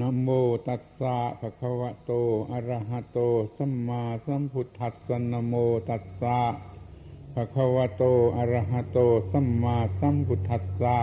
[0.00, 0.28] นะโม
[0.68, 2.10] ตัสสะภะคะวะโต
[2.52, 3.18] อะระหะโต
[3.56, 5.54] สัมมาสัมพุทธัสสะนะโม
[5.88, 6.38] ตัสสะ
[7.34, 8.02] ภะคะวะโต
[8.36, 8.98] อะระหะโต
[9.32, 10.98] สัมมาสัมพุทธัสสะ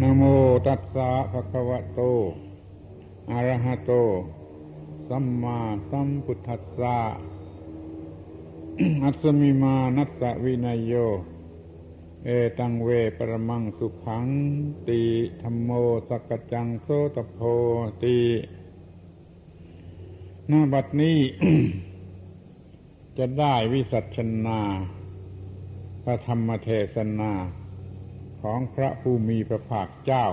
[0.00, 0.22] นะโม
[0.66, 2.00] ตัสสะภะคะวะโต
[3.32, 3.92] อะระหะโต
[5.08, 5.58] สัมมา
[5.90, 6.96] สัมพุทธัสสะ
[9.02, 10.92] อัสมิมานัสสะวินัยโย
[12.24, 14.26] เอตังเวปรมังสุขัง
[14.88, 15.02] ติ
[15.42, 15.70] ธรรมโม
[16.08, 17.38] สกจังโสตโพ
[18.04, 18.20] ติ
[20.48, 21.18] หน้าบัดนี้
[23.18, 24.60] จะได้วิสัชนา
[26.04, 27.32] พระธรรมเทศนา
[28.42, 30.26] ของพระผู้มีพระภาคเจ้า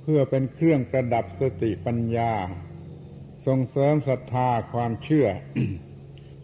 [0.00, 2.32] เพื่อเป็นเครื่องประดับสติปัญญา
[3.46, 5.28] ส่งเสริมศรัทธาความเชื่อ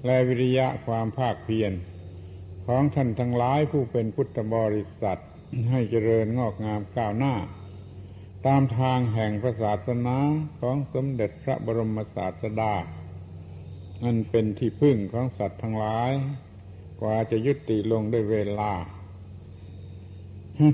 [0.05, 1.73] และวิริยะความภาคเพียร
[2.67, 5.21] ของท่านทั้งหลายผู้เป็นพุทธบริษัท
[5.71, 7.35] ให้เจริญงอกงามก้าวหน้า
[8.47, 10.17] ตามทางแห่งพระศาสนา
[10.61, 12.75] ของสมเด็จพระบรมศาสดา
[14.03, 16.11] อันเป็นที่พึ่งของสัตว์ทั้งหลาย
[17.01, 18.73] กว่าจะยุติลงด้วยเวลา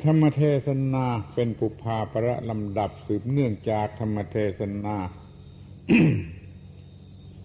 [0.05, 4.97] ธรรมเทศนาเป็นปุพาประลำดับสืบเนื่องจากธรรมเทศนา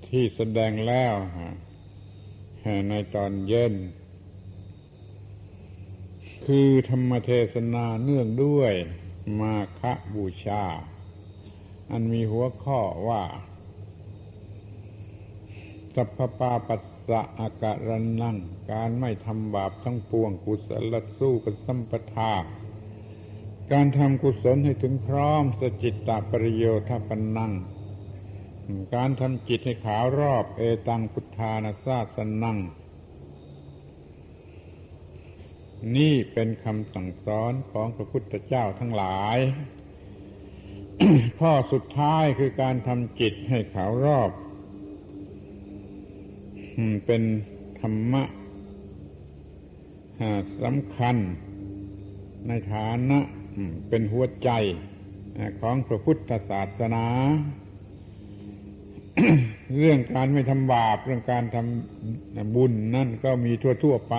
[0.07, 1.13] ที่แสดงแล้ว
[2.89, 3.73] ในตอนเย็น
[6.51, 8.73] คือธรรมเทศนาเนื่องด้วย
[9.39, 9.81] มาค
[10.13, 10.63] บูชา
[11.91, 13.23] อันมีหัวข้อว่า
[15.95, 17.89] สัพพาปัสสะอาการ
[18.21, 18.37] นัง
[18.71, 22.33] การไม่ทำบาปทั้งปวงกุศลสู้กับสัมปทา
[23.71, 27.51] การทำกุศลให้ถึงพร้อมสจิตตปริโยทปนัง
[28.95, 32.57] การทำจิตให้ขาวรอบเอตังพุทธานาซาสนัง
[35.95, 39.37] นี่เป็นคำสั่งสอนของพระพุทธเจ้าทั้งหลาย
[41.39, 44.31] ข้อสุดท้ายคือการทำจิตให้ขาวรอบ
[47.05, 47.21] เป็น
[47.79, 48.23] ธรรมะ
[50.63, 51.15] สำคัญ
[52.47, 53.19] ในฐานะ
[53.89, 54.49] เป็นหัวใจ
[55.61, 57.05] ของพระพุทธศาสนา
[59.77, 63.51] เรื่องการไม่ทำบาป เรื่องการทำบุญนั่นก็มี
[63.83, 64.15] ทั่ว ๆ ไป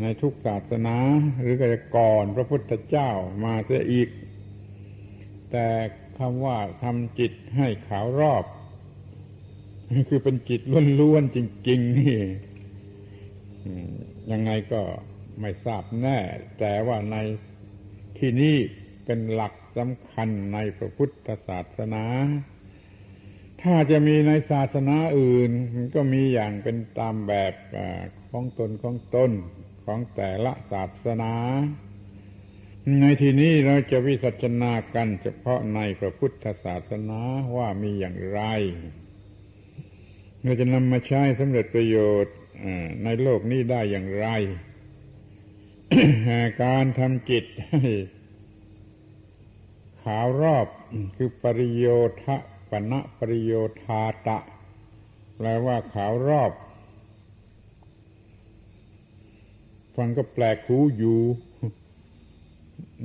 [0.00, 0.96] ในทุกศาสนา
[1.40, 3.10] หรือก็จะก่อนพระพุทธเจ้า
[3.44, 4.08] มาเสียอีก
[5.50, 5.66] แต่
[6.18, 8.44] คำว่าทำจิตให้ขาวรอบ
[10.08, 10.60] คือเป็นจิต
[11.00, 11.38] ล้วนๆจ
[11.68, 12.16] ริง ๆ นี่
[14.30, 14.82] ยังไงก็
[15.40, 16.18] ไม่ทราบแน่
[16.58, 17.16] แต่ว่าใน
[18.18, 18.56] ที่นี้
[19.04, 22.04] เป็นหลักสำคัญในพระพุทธศาสนา
[23.62, 25.50] ถ้าจะมีในศาสนาอื่น
[25.94, 27.54] ก็มีอย่างเป็นตามแบบ
[28.30, 29.30] ของตนของตน
[29.84, 31.34] ของแต่ละศาสนา
[33.00, 37.20] ในที่นี้เราจะวิสัชนากันเฉพาะในพระพุทธศาสนา
[37.56, 38.40] ว่ามีอย่างไร
[40.42, 42.34] เราจะนำมาใช้สำเร็จประโยชน์
[43.04, 44.28] ในโลกนี้ได้อย่างไร
[46.62, 47.82] การทำจิตให้
[50.02, 50.66] ขาวรอบ
[51.16, 51.86] คือปริโย
[52.22, 52.36] ทะ
[52.70, 54.38] ปณะปริโยธาตะ
[55.36, 56.52] แปลว่าขาวรอบ
[59.96, 61.20] ฟังก็แปลกหูอยู่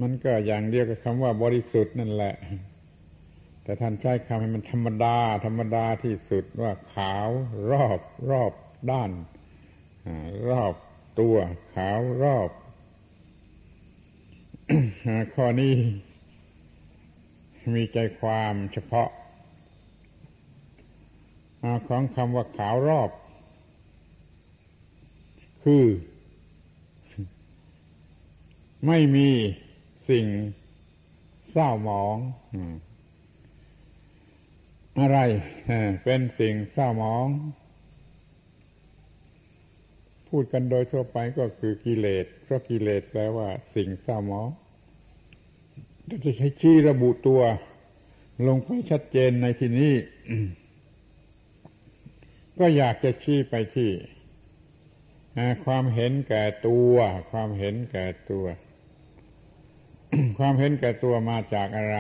[0.02, 2.36] มันก็อย่างเดียวกับคำว่าบริสุทธิ์นั่นแหละ
[3.64, 7.28] แต่ท่านใช้คำให้มันธรรมดา ธรรมดาที่สุดว่าขาว
[7.72, 8.00] รอบ
[8.30, 8.54] รอบ
[8.92, 9.12] ด้าน
[10.50, 10.74] รอบ
[11.20, 11.36] ตัว
[11.76, 12.50] ขาวรอบ
[15.36, 15.76] ข้อนี้
[17.76, 19.10] มีใจความเฉพาะ
[21.88, 23.10] ของคำว่าขาวรอบ
[25.64, 25.84] คือ
[28.86, 29.30] ไม่มี
[30.10, 30.26] สิ่ง
[31.52, 32.18] เศร้าหมอง
[35.00, 35.18] อะไร
[36.04, 37.28] เป็นสิ่งเศร้าหมอง
[40.28, 44.48] พูดกันโดยทั่วไปก็คือกิเลสเพราะกิเลสแปลว่า สิ่งเศร้าหมอง
[46.24, 47.42] จะใช้ชี้ระบุตัว
[48.48, 49.94] ลงไปชัดเจนในที่นี้
[52.60, 53.92] ก็อยากจะชี้ไปที่
[55.66, 56.96] ความเห็นแก่ตัว
[57.32, 58.46] ความเห็นแก่ตัว
[60.38, 61.98] ความเห็นแก่ตัวมาจากอะไร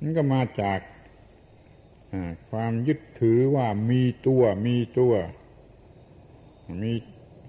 [0.00, 0.78] มันก็มาจาก
[2.50, 5.14] ความยึดถือว่ามีตัวมีตัว
[6.82, 6.92] มี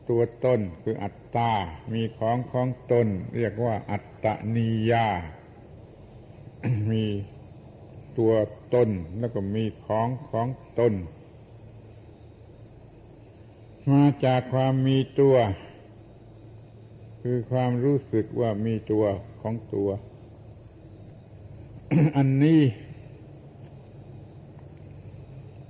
[0.09, 1.51] ตัวตนคืออัตตา
[1.93, 4.25] มีของของตน เรียกว่าอัตต
[4.55, 5.07] นิยา
[6.89, 7.05] มี
[8.17, 8.33] ตัว
[8.73, 8.89] ตน
[9.19, 10.47] แล้วก็มีของของ
[10.79, 10.93] ตน
[13.91, 15.35] มาจากความมีตัว
[17.27, 19.05] คือความรู้สึกว่ามีตัว
[19.41, 19.89] ของตัว
[22.17, 22.61] อันนี้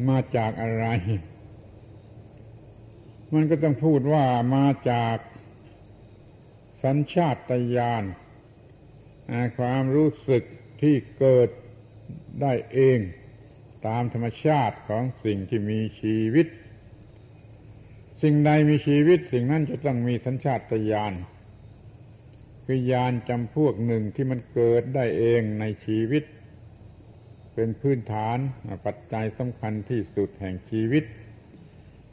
[0.10, 0.86] มาจากอะไร
[3.34, 5.18] มันก็ต้องพูดว่ามาจาก
[6.84, 7.36] สัญชาต
[7.76, 8.04] ญาณ
[9.58, 10.44] ความรู้สึก
[10.82, 11.50] ที่เกิด
[12.42, 13.00] ได้เอง
[13.88, 16.48] ตามธรรมชาติของสิ่งที่มีชีวิต
[18.22, 21.14] สิ่งใดมีชีวิต สิ่งนั้นจะต้องมีสัญชาตญาณ
[22.66, 26.24] คือญาณจำพวกหนึ่งที่มันเกิดได้เองในชีวิต
[27.56, 28.38] เป็นพื้นฐาน
[28.86, 31.04] ปัจจัยสำคัญที่สุดแห่งชีวิต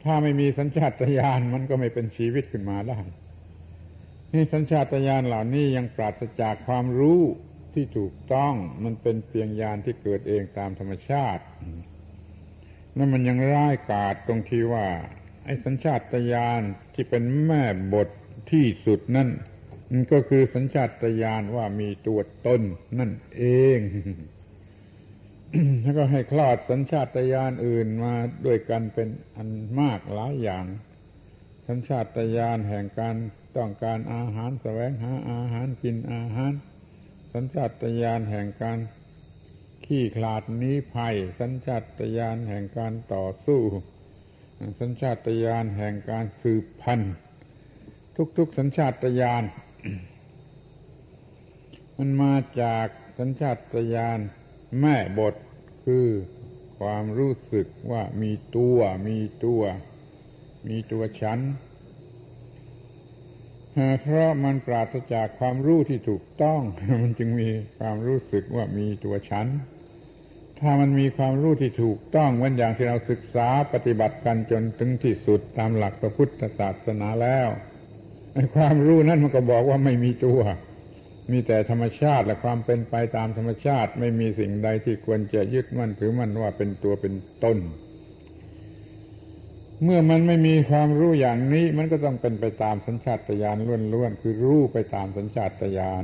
[0.03, 2.99] ถ้าไม่มีสัญชาตญาณมันก็ไม่เป็นชีวิตขึ้นมาได้
[4.33, 7.21] นี่สัญชาตญาณเหล่านี้ยังปราศจากความรู้
[7.73, 8.53] ที่ถูกต้อง
[8.83, 11.43] มันเป็นเพียงญาณที่เกิดเองตามธรรมชาติ
[12.97, 14.87] นั่นมันยังร้ายกาจตรงที่ว่า
[15.45, 16.01] ไอ้สัญชาต
[16.33, 16.61] ญาณ
[16.93, 17.63] ที่เป็นแม่
[17.93, 18.09] บท
[18.51, 19.29] ที่สุดนั่น
[20.11, 22.61] ก็คือสัญชาตญาณว่ามีตัวตน
[22.99, 23.43] นั่นเอ
[23.77, 23.79] ง
[25.81, 28.13] แล้วก็ให้คลอดสัญชาตญาณอื่นมา
[28.45, 29.49] ด้วยกันเป็นอัน
[29.79, 30.65] มากหลายอย่าง
[31.67, 33.15] สัญชาตญาณแห่งการ
[33.57, 36.53] ต้องการอาหารแสวงหาอาหารกินอาหาร
[37.33, 38.79] สัญชาตญาณแห่งการ
[39.85, 43.61] ขี้คลาดนี้ภัย สัญชาตญาณแห่งการต่อสู้
[44.79, 47.13] สัญชาตญาณแห่งการสืบพันธุ์
[48.37, 49.43] ทุกๆสัญชาตญาณ
[51.97, 52.87] มันมาจาก
[53.17, 53.57] สัญชาต
[53.93, 54.19] ญาณ
[54.79, 55.35] แม่บท
[55.85, 56.07] คือ
[56.79, 59.61] ความรู้สึกว่ามีตัว มีตัว
[60.67, 61.39] มีตัวฉัน
[64.01, 66.61] เพราะมันปราศจากความรู้ที่ถูกต้อง
[67.03, 67.49] มันจึงมี
[67.79, 69.47] ความรู้สึกว่ามีตัวฉัน
[70.59, 77.47] ถ้ามันมีความรู้ที่ถูกต้องเหมือนอย่างที่เราศึกษาปฏิบัติกันจนถึงที่สุดตามหลักพระพุทธศาสนาแล้ว
[78.55, 80.39] ความรู้นั้นมันก็บอกว่าไม่มีตัว
[81.31, 87.13] มีแต่ธรรมชาติและความเป็นไปตามธรรมชาติ ไม่มีสิ่งใดที่ควรจะยึดมั่นถือมั่นว่าเป็นตัวเป็น
[87.43, 87.57] ตน
[89.83, 93.57] เมื่อมันไม่มีความรู้อย่างนี้ มันก็ต้องเป็นไปตามสัญชาตญาณ
[93.93, 96.03] ล้วนๆคือรู้ไปตามสัญชาตญาณ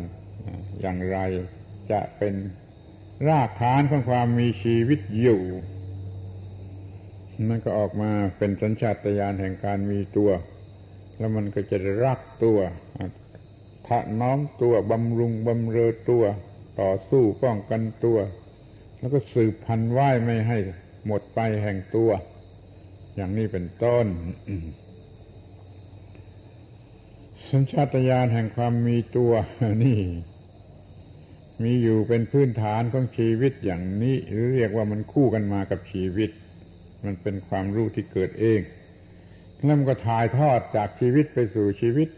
[0.81, 1.17] อย่างไร
[1.91, 2.33] จะเป็น
[3.27, 5.41] รากฐานของความมีชีวิตอยู่
[7.49, 10.29] มันก็ออกมาเป็นสัญชาตญาณแห่งการมีตัว
[11.17, 12.59] แล้วมันก็จะรักตัว
[13.87, 16.23] ทะน้อมตัวบำรุงบำเรอตัว
[16.81, 18.17] ต่อสู้ป้องกันตัว
[18.99, 20.57] แล้วก็สืบพันธุ์ไหวไม่ให้
[21.05, 22.09] หมดไปแห่งตัว
[23.15, 24.07] อย่างนี้เป็นต้น
[27.49, 29.31] สัญชาตญาณแห่งความมีตัว
[29.83, 29.99] นี่
[31.63, 36.29] มีอยู่เป็นพื้นฐานของชีวิตอย่างนี้ หรือเรียกว่ามันคู่กันมากับชีวิต
[37.05, 38.59] มันเป็นความรู้ที่เกิดเอง
[39.63, 42.09] แล้วมันก็ถ่ายทอดจากชีวิตไปสู่ชีวิต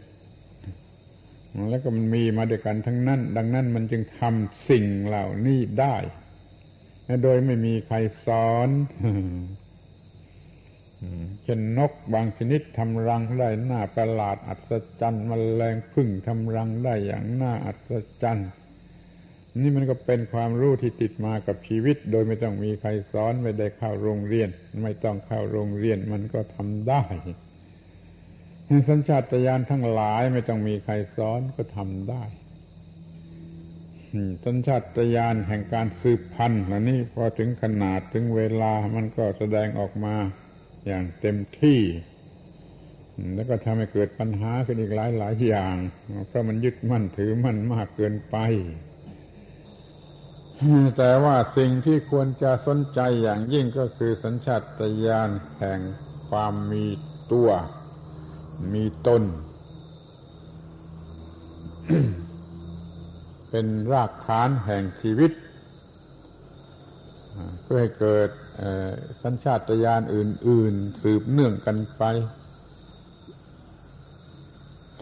[1.70, 5.96] แล้วก็มันมีมาด้วยกันทั้งนั้น ดังนั้นมันจึงทำสิ่งเหล่านี้ได้
[7.22, 7.96] โดยไม่มีใคร
[8.26, 8.68] สอน
[11.42, 18.48] เช่นนกบางชนิดทำรังได้หน้าประหลาดอัศจรรย์มแมลงพึ่งทำรังได้อย่างน่าอัศจรรย์
[19.58, 24.48] นี่มันก็เป็นความรู้ที่ติดมากับชีวิต โดยไม่ต้องมีใครสอนไม่ได้เข้าโรงเรียน
[24.82, 27.02] ไม่ต้องเข้าโรงเรียนมันก็ทำได้
[28.88, 32.24] สัญชาตญาณทั้งหลายไม่ต้องมีใครสอนก็ทำได้
[34.44, 40.14] สัญชาตญาณแห่งการสืบพันธุ์นี่พอถึงขนาดถึงเวลามันก็แสดงออกมา
[40.86, 41.80] อย่างเต็มที่
[43.34, 45.76] แล้วก็ทำให้เกิดปัญหาขึ้นอีกหลายหลายอย่าง
[46.28, 48.36] เพราะมันยึดมั่นถือมั่นมากเกินไป
[50.96, 54.62] แต่ว่าสิ่งที่ควรจะสนใจอย่างยิ่งก็คือสัญชาต
[55.06, 55.80] ญาณแห่ง
[56.28, 56.84] ความมี
[57.32, 57.50] ตัว
[58.72, 59.22] มีตน
[63.50, 65.32] เป็นรากฐานแห่งชีวิต
[67.62, 68.30] เพื่อให้เกิด
[69.22, 72.02] สัญชาตญาณอื่น ๆ สืบเนื่องกันไป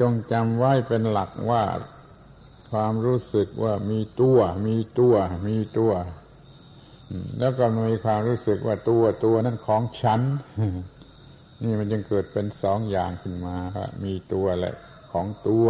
[0.00, 1.62] จงจำไว้เป็นหลักว่า
[2.70, 5.14] ความรู้สึกว่ามีตัว มีตัว
[5.46, 5.92] มีตัว
[7.38, 10.20] แล้วก็มีความรู้สึกว่าตัวตัวนั้นของฉัน
[11.62, 14.74] นี่มันจึงเกิดเป็นสองอย่างขึ้นมาครับมีตัวและ
[15.12, 15.66] ของตัว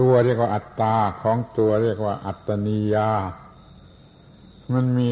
[0.00, 3.10] ตัวเรียกว่าอัตตาของตัวเรียกว่าอัตตนิยา
[4.74, 5.10] มันมี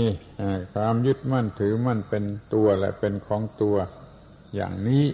[0.74, 3.76] ความยึดมั่นถือมั่นเป็นตัวและเป็นของตัว
[4.54, 5.04] อย่างนี้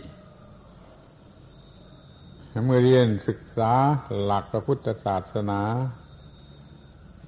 [2.65, 3.73] เมื่อเรียนศึกษา
[4.23, 5.61] หลักพระพุทธศาสนา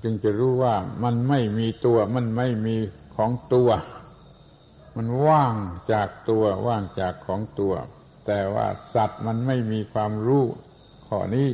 [0.02, 2.76] จึงจะรู้ว่ามันไม่มีตัว มันไม่มี
[3.16, 3.70] ของตัว
[4.96, 5.54] มันว่าง
[5.92, 7.74] จากตัวว่างจากของตัว
[8.26, 10.44] แต่ว่าสัตว์มันไม่มีความรู้
[11.06, 11.48] ข้อนี้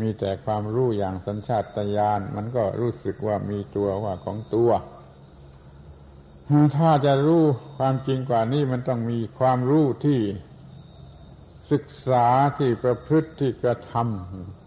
[0.00, 1.64] มีแต่ความรู้อย่างสัญชาต
[1.96, 4.70] ญาณมันก็รู้สึกว่ามีตัวว่าของตัว
[6.76, 7.44] ถ้าจะรู้
[7.78, 10.20] ความจริงกว่านี้มันต้องมีความรู้ที่
[11.74, 12.26] ศึกษา
[12.58, 13.94] ที่ประพฤติที่กระท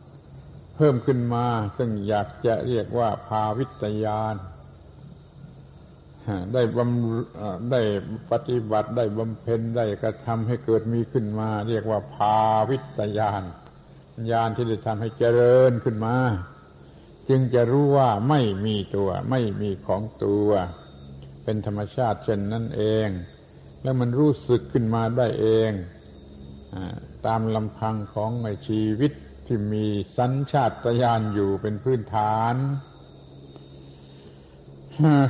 [0.01, 1.45] ำเพิ่มขึ้นมา
[1.77, 4.35] ซึ่งอยากจะเรียกว่าภาวิตยาน
[6.53, 7.81] ได้บำได้
[8.31, 13.43] ปฏิบัติได้บำเพ็ญได้กระทำให้เกิดมีขึ้นมา เรียกว่าภาวิตยาน
[14.31, 16.15] ญาณที่ได้ทำให้เจริญขึ้นมา
[17.29, 20.49] จึงจะรู้ว่าไม่มีตัว ไม่มีของตัว
[21.43, 23.07] เป็นธรรมชาติเช่นนั้นเอง
[23.83, 25.71] แล้วมันรู้สึกขึ้นมาได้เอง
[27.25, 28.31] ตามลำพังของ
[28.67, 29.11] ชีวิต
[29.45, 29.85] ที่มี
[30.17, 30.71] สัญชาต
[31.01, 32.55] ญาณอยู่เป็นพื้นฐาน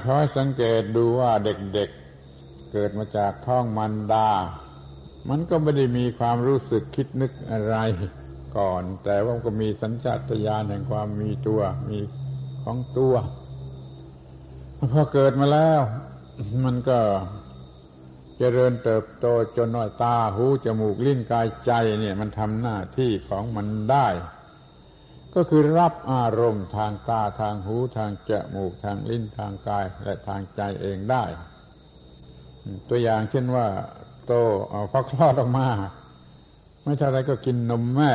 [0.03, 4.29] ขอให้สังเกตดูว่าเด็กๆเกิดมาจากท้องมันดา
[5.29, 7.75] มันก็ไม่ได้มีความรู้สึกคิดนึกอะไร
[8.58, 12.00] ก่อน แต่ว่าก็มีสัญชาตญาณแห่งความมีตัวมี
[12.63, 13.13] ของตัว
[14.94, 15.82] พอเกิดมาแล้ว
[16.65, 17.00] มันก็
[18.38, 19.25] เจริญเติบโต
[19.58, 24.08] จนน้อยตาหูจมูกลิ้นกายใจเนี่ยมันทำหน้าที่ของมันได้
[25.36, 31.24] ก็คือรับอารมณ์ทางตาทางหูทางจมูกทางลิ้นทางกายและทางใจเองได้
[32.89, 33.67] ตัวอย่างเช่นว่า
[34.25, 34.34] โต
[34.70, 35.67] เอาพอคลอดออกมา
[36.84, 38.13] ไม่ใช่อะไรก็กินนมแม่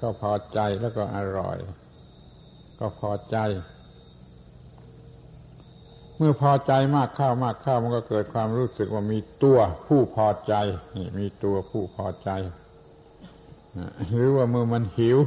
[0.00, 1.56] ก็พอใจแล้วก็อร่อย
[2.78, 3.36] ก็พอใจ
[6.24, 10.54] มื่อพอใจมากข้าวมากข้าวมันก็เกิดความรู้สึกว่ามีตัวผู้พอใจ
[10.96, 12.30] นี่มีตัวผู้พอใจ
[14.08, 15.18] หรือว่าเมื่อมันหิว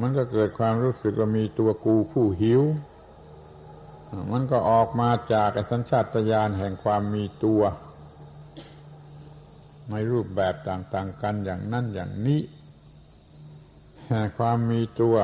[0.00, 2.62] มันก็เกิดความรู้สึกว่ามีตัวกูผู้หิว
[4.32, 7.62] มันก็ออกมาจากสัญชาตญาณแห่งความมีตัว
[9.90, 12.40] ในรูปแบบต่างๆกันอย่างนั้นอย่างนี้
[14.38, 15.16] ความมีตัว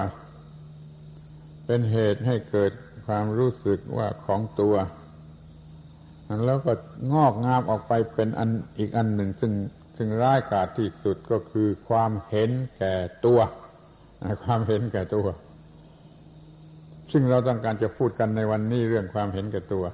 [1.67, 2.73] เป็นเหตุให้เกิด
[3.11, 4.75] ความรู้สึกว่าของตัว
[6.47, 6.73] แล้วก็
[7.15, 9.53] งอกงามออกไปเป็นอันอีกอันหนึ่ง ซึ่ง
[9.97, 13.41] ซึ่งร้ายกาจที่สุดก็คือความเห็นแก่ตัว
[14.45, 15.27] ความเห็นแก่ตัว
[17.13, 19.85] ซึ่งเราต้องการจะพูดกันในวันนี้เรื่องความเห็นแก่ตัว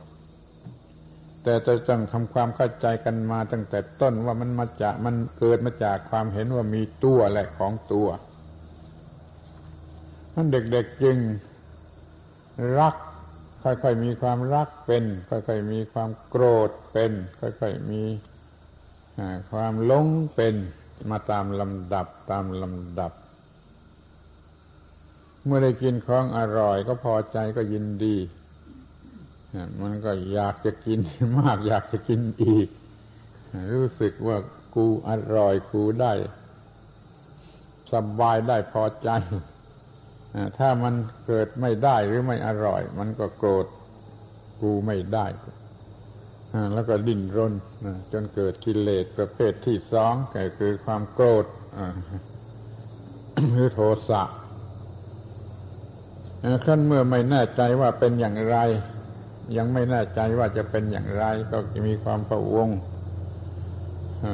[1.43, 8.09] แต่จะต้องทำความเข้าใจกันมาตั้งแต่ต้นว่ามันมาจากมันเกิดมาจากความเห็นว่ามีตัวและของตัว
[10.35, 11.17] นั่นเด็กๆจึง
[12.79, 12.95] รัก
[13.63, 18.03] ค่อยๆมีความรักเป็น ค่อยๆมีความโกรธเป็น ค่อยๆมี
[19.51, 20.55] ความหลงเป็น
[21.11, 23.13] มาตามลำดับตามลำดับ
[25.45, 28.17] เมื่อได้กินของอร่อยก็พอใจก็ยินดี
[29.83, 31.01] มันก็อยากจะกิน
[31.39, 32.69] มาก อยากจะกินอีก
[33.75, 34.37] รู้สึกว่า
[34.75, 36.13] กูอร่อยกูได้
[37.93, 39.09] สบายได้พอใจ
[40.59, 40.95] ถ้ามัน
[41.27, 43.67] เกิดไม่ได้หรือไม่อร่อย มันก็โกรธ
[44.61, 45.27] กูไม่ได้
[46.75, 47.55] แล้วก็ดิ้นรน
[48.13, 51.47] จนเกิดกิเลสประเภทที่สองก็คือความโกรธ
[53.51, 54.23] หรือโทสะ
[56.67, 58.57] ขั้นเมื่อไม่แน่ใจว่าเป็นอย่างไร
[59.57, 62.69] ยังไม่แน่ใจว่าจะเป็นอย่างไร ก็มีความผวง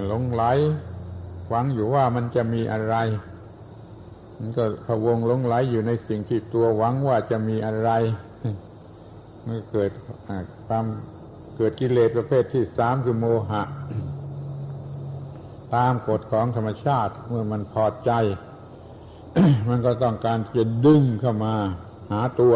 [0.07, 0.43] หลงไหล
[1.49, 2.95] หวังอยู่ว่ามันจะมีอะไร
[4.45, 7.91] มันก็ผวงลงไหลอยู่ในสิ่งที่ตัวหวังว่าจะมีอะไร
[9.45, 9.91] เมื่อเกิด
[10.67, 10.85] ความ
[11.57, 13.63] เกิดกิเลสประเภทที่สามคือโมหะ
[15.75, 18.11] ตามกฎของธรรมชาติเมื่อมันพอใจ
[19.69, 21.55] มันก็ต้องการจะดึงเข้ามา
[22.13, 22.55] หาตัว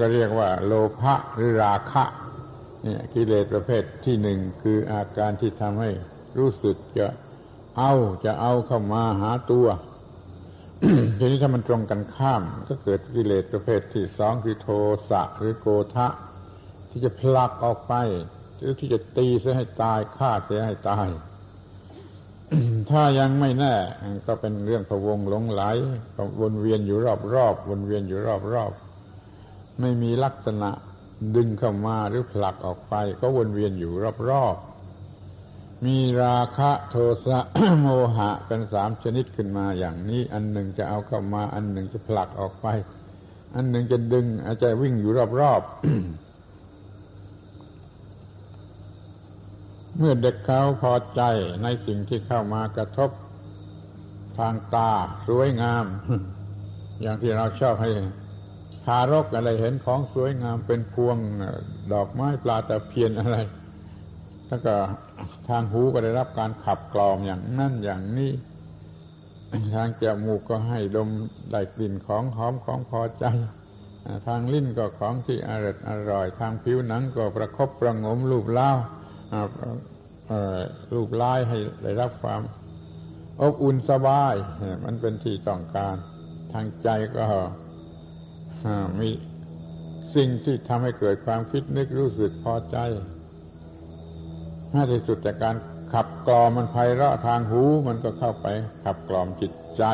[0.00, 2.04] ก็เรียกว่า โลภะหรือราคะ
[2.82, 5.90] เนี่ยกิเลสประเภทที่หนึ่งคืออาการที่ทำให้
[6.38, 7.06] รู้สึกจะ
[7.78, 7.92] เอา
[8.24, 9.66] จะเอาเข้ามาหาตัว
[11.18, 14.68] ทีนี้ถ้ามันตรงกันข้าม ก็เกิดกิเลสประเภทที่สองคือโท
[15.10, 16.08] สะหรือโกทะ
[16.90, 17.94] ที่จะพลักออกไป
[18.58, 21.08] หรือที่จะตีเสียให้ตายฆ่าเสียให้ตาย
[22.90, 23.74] ถ้ายังไม่แน่
[24.26, 25.62] ก็เป็นเรื่องพะวงหลงไหล
[26.40, 26.98] วนเวียนอยู่
[27.34, 28.18] รอบๆวนเวียนอยู่
[28.54, 30.70] รอบๆไม่มีลักษณะ
[31.36, 33.92] ดึงเข้ามาหรือผลักออกไป ก็วนเวียนอยู่
[34.28, 34.79] รอบๆ
[35.86, 36.94] มีราคะโท
[37.26, 37.38] สะ
[37.80, 42.66] โมหะเป็นสามชนิดขึ้นมาอย่างนี้ อันหนึ่งจะเอาเข้ามา อันหนึ่งจะผลักออกไป
[43.54, 45.70] อันหนึ่งจะดึง อาจจะวิ่งอยู่รอบๆ
[49.98, 51.22] เมื่อเด็กเขาพอใจ
[51.62, 53.10] ในสิ่งที่เข้ามากระทบ
[54.38, 54.90] ทางตา
[55.28, 55.84] สวยงาม
[57.02, 57.90] อย่างที่เราชอบให้
[58.84, 61.16] ทารกอะไรเห็นของสวยงามเป็นพวง
[61.92, 63.36] ดอกไม้ปลาตะเพียนอะไร
[64.48, 64.74] แล้วก็
[65.48, 68.32] ทางหูก็ได้รับการขับกล่อมอย่างนั่นอย่างนี้
[69.76, 71.08] ทางจมูกก็ให้ดม
[71.52, 73.24] ได้กลิ่นของหอมของพอใจ
[74.26, 78.70] ทางลิ้นก็ของที่อร่อยอร่อย ทางผิวหนังก็ประคบประงมรูปเล่า
[80.92, 82.42] รูปลายให้ได้รับความ
[83.42, 84.34] อบอุ่นสบาย
[84.84, 85.96] มันเป็นที่ต้องการ
[86.52, 87.24] ทางใจก็
[89.00, 89.08] มี
[90.14, 92.78] สิ่งที่ทำให้เกิดความคิดนึกรู้สึกพอใจ
[94.72, 95.56] ถ้าที่สุดจากการ
[95.92, 98.46] ขับกล่อมมันไพเราะทางหูมันก็เข้าไป
[98.84, 99.84] ขับกล่อมจิตใจ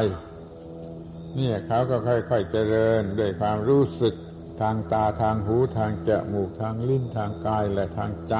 [1.38, 4.14] นี่เขาก็ค่อยๆเจริญด้วยความรู้สึก
[4.60, 8.36] ทางตาทางหูทางจมูกทางลิ้นทางกายและทางใจ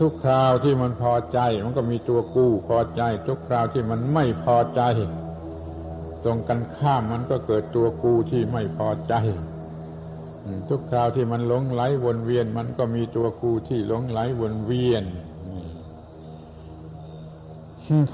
[0.00, 4.82] ทุกคราวที่มันพอใจ มันก็มีตัวกู้พอใจ ทุกคราวที่มันไม่พอใจ
[6.24, 9.14] ตรงกันข้ามมันก็เกิดตัวกูที่ไม่พอใจ
[10.68, 15.04] ทุกคราวที่มันหลงไหลวนเวียน มันก็มีตัวกูที่หลงไหลวนเวียน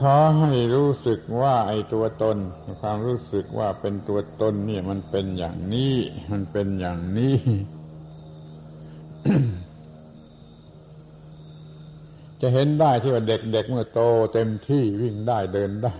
[0.01, 2.37] ขอให้รู้สึกว่าไอ้ตัวตน
[2.81, 5.95] ความรู้สึกว่าเป็นตัวตนเนี่ย มันเป็นอย่างนี้
[6.33, 7.37] มันเป็นอย่างนี้
[12.41, 14.01] จะเห็นได้ที่ว่าเด็กๆเมื่อโต
[14.35, 15.95] เต็มที่วิ่งได้เดินได้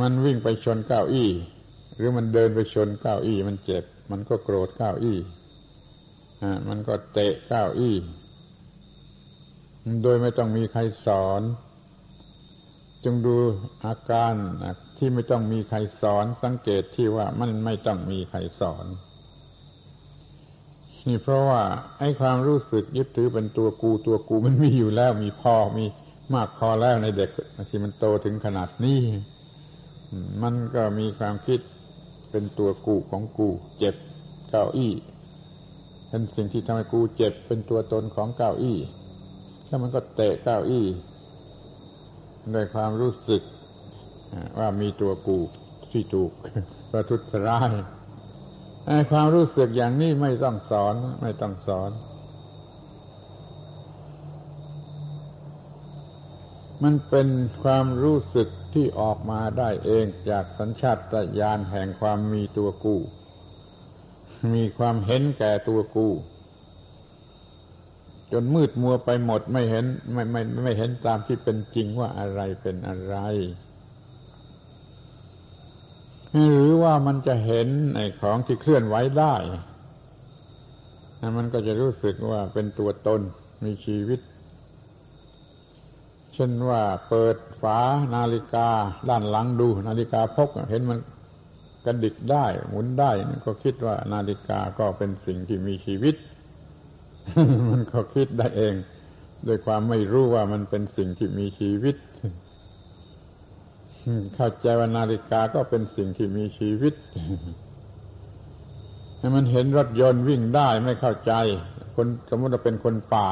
[0.00, 1.30] มันวิ่งไปชนเก้าอี้
[1.96, 5.18] หรือมันเดินไปชนเก้าอี้มันเจ็บ มันก็โกรธเก้าอี้
[6.68, 7.96] มันก็เตะเก้าอี้
[10.02, 11.42] โดยไม่ต้องมีใครสอน
[13.04, 13.36] จงดู
[13.84, 14.34] อาการ
[14.98, 18.86] ที่ไม่ต้องมีใครสอน สังเกตที่ว่ามันไม่ต้องมีใครสอน
[21.06, 21.62] นี่เพราะว่า
[21.98, 25.84] ไอ้ความรู้สึกยึดถือเป็นตัวกูตัวกูมันมีอยู่แล้วมีพอมี
[26.34, 27.30] มากพอแล้วในเด็ก
[27.70, 29.00] ที่มันโตถึงขนาดนี้
[30.42, 31.60] มันก็มีความคิด
[32.32, 33.48] เป็นตัวกูของกู
[33.78, 33.94] เจ็บ
[34.50, 34.92] เก้าอี้
[36.08, 38.78] เป็นสิ่งที่ทำให้กูเจ็บเป็นตัวตนของเก้าอี้
[39.66, 40.86] แล้วมันก็เตะเก้าอี้
[42.54, 43.42] ด้วยความรู้สึก
[44.58, 45.38] ว่ามีตัวกู
[45.92, 46.30] ที่ถูก
[46.90, 47.72] ประทุษร้าย
[49.10, 51.90] ความรู้สึกอย่างนี้ไม่ต้องสอนไม่ต้องสอน
[56.82, 57.28] มันเป็น
[57.62, 60.98] ความรู้สึกที่ออกมาได้เองจากสัญชาต
[61.38, 62.96] ญาณแห่งความมีตัวกู
[64.54, 66.08] มีความเห็นแก่ตัวกู
[68.32, 73.16] จนมืดมัวไปหมดไม่เห็นไม่ไม่ไม่เห็นตามที่เป็นจริงว่าอะไรเป็นอะไร
[76.32, 79.34] หรือว่ามันจะเห็นไอ้ของที่เคลื่อนไหวได้
[81.36, 83.20] มันก็จะรู้สึกว่าเป็นตัวตน
[83.64, 84.20] มีชีวิต
[86.34, 87.78] เช่นว่าเปิดฝา
[88.14, 88.68] นาฬิกา
[89.08, 90.98] ด้านหลังดู นาฬิกาพกเห็นมัน
[91.84, 93.10] กระดิกได้ หมุนได้
[93.46, 96.14] ก็คิดว่านาฬิกาก็เป็นสิ่งที่มีชีวิต
[97.70, 98.74] มันก็คิดได้เอง
[99.46, 101.96] ด้วยความไม่รู้ว่ามันเป็นสิ่งที่มีชีวิต
[104.36, 106.94] เข้าใจว่านาฬิกาก็เป็นสิ่งที่มีชีวิต
[109.36, 111.32] มันเห็นรถยนต์วิ่งได้ไม่เข้าใจ
[111.96, 113.30] คนสมมติว่าเป็นคนป่า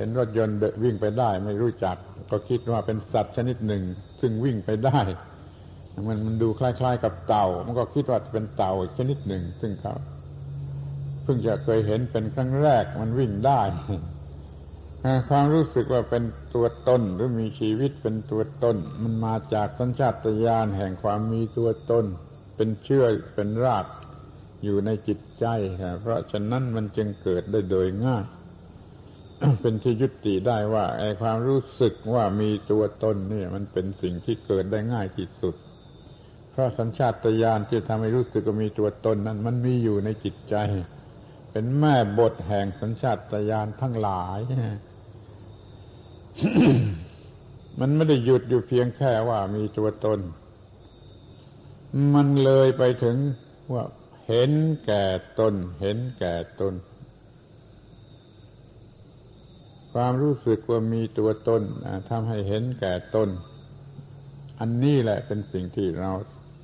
[0.00, 1.96] เห็นรถยนต์วิ่งไปได้ ไม่รู้จัก
[2.30, 3.82] ก็คิดว่าเป็นสัตว์ชนิดหนึ่ง
[4.20, 5.00] ซึ่งวิ่งไปได้
[6.08, 9.94] มันมันดูคล้าย ๆ กับเต่า มันก็คิดว่าเป็นเต่าชนิดหนึ่ง ซึ่งเขา
[11.22, 13.60] เพิ่งจะเคยเห็นเป็นครั้งแรกมันวิ่งได้
[15.28, 22.04] ความรู้สึกว่าเป็นตัวตนหรือมีชีวิตเป็นตัวตนมันมาจากสัญชาตญาณแห่งความมีตัวตน
[22.56, 23.86] เป็นเชื่อเป็นราก
[24.64, 25.46] อยู่ในจิตใจ
[26.00, 28.24] เพราะฉะนั้นมันจึงเกิดได้โดยง่าย
[29.60, 35.54] เป็นที่ยุติได้ว่าไอ้ความรู้สึกว่ามีตัวตนนี่มันเป็นสิ่งที่เกิดได้ง่ายที่สุด
[36.50, 40.56] เพราะสัญชาตญาณที่ทำให้รู้สึกว่ามีตัวตนนั้น มันมีอยู่ในจิตใจ
[41.50, 43.18] เป็นแม่บทแห่งสัญชาต
[43.50, 44.38] ญาณทั้งหลาย
[47.80, 50.20] มันไม่ได้หยุดอยู่เพียงแค่ว่ามีตัวตน
[52.14, 53.16] มันเลยไปถึง
[53.72, 53.84] ว่า
[54.26, 54.50] เห็น
[54.86, 55.04] แก่
[55.38, 56.74] ตน เห็นแก่ตน
[59.92, 61.62] ความรู้สึกว่ามีตัวตน
[62.10, 63.28] ทำให้เห็นแก่ตน
[64.60, 66.10] อันนี้แหละเป็นสิ่งที่เรา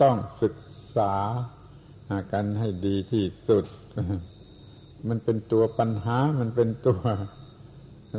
[0.02, 0.54] ต้องศึก
[0.96, 1.14] ษา
[2.32, 3.64] กันให้ดีที่สุด
[5.08, 7.00] มันเป็นตัวปัญหา มันเป็นตัว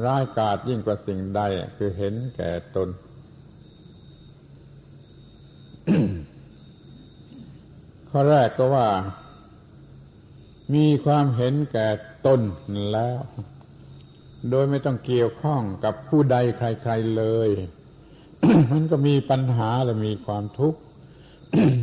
[0.05, 1.41] ร้ายกาจยิ่งกว่าสิ่งใด
[1.77, 2.89] คือเห็นแก่ตน
[8.09, 8.87] ข้อแรกก็ว่า
[10.73, 11.87] มีความเห็นแก่
[12.25, 12.41] ตน
[12.93, 13.17] แล้ว
[14.51, 17.49] โดยไม่ต้องเกี่ยวข้องกับผู้ใดใคร ๆเลย
[18.71, 20.79] มันก็มีปัญหาและมีความทุกข์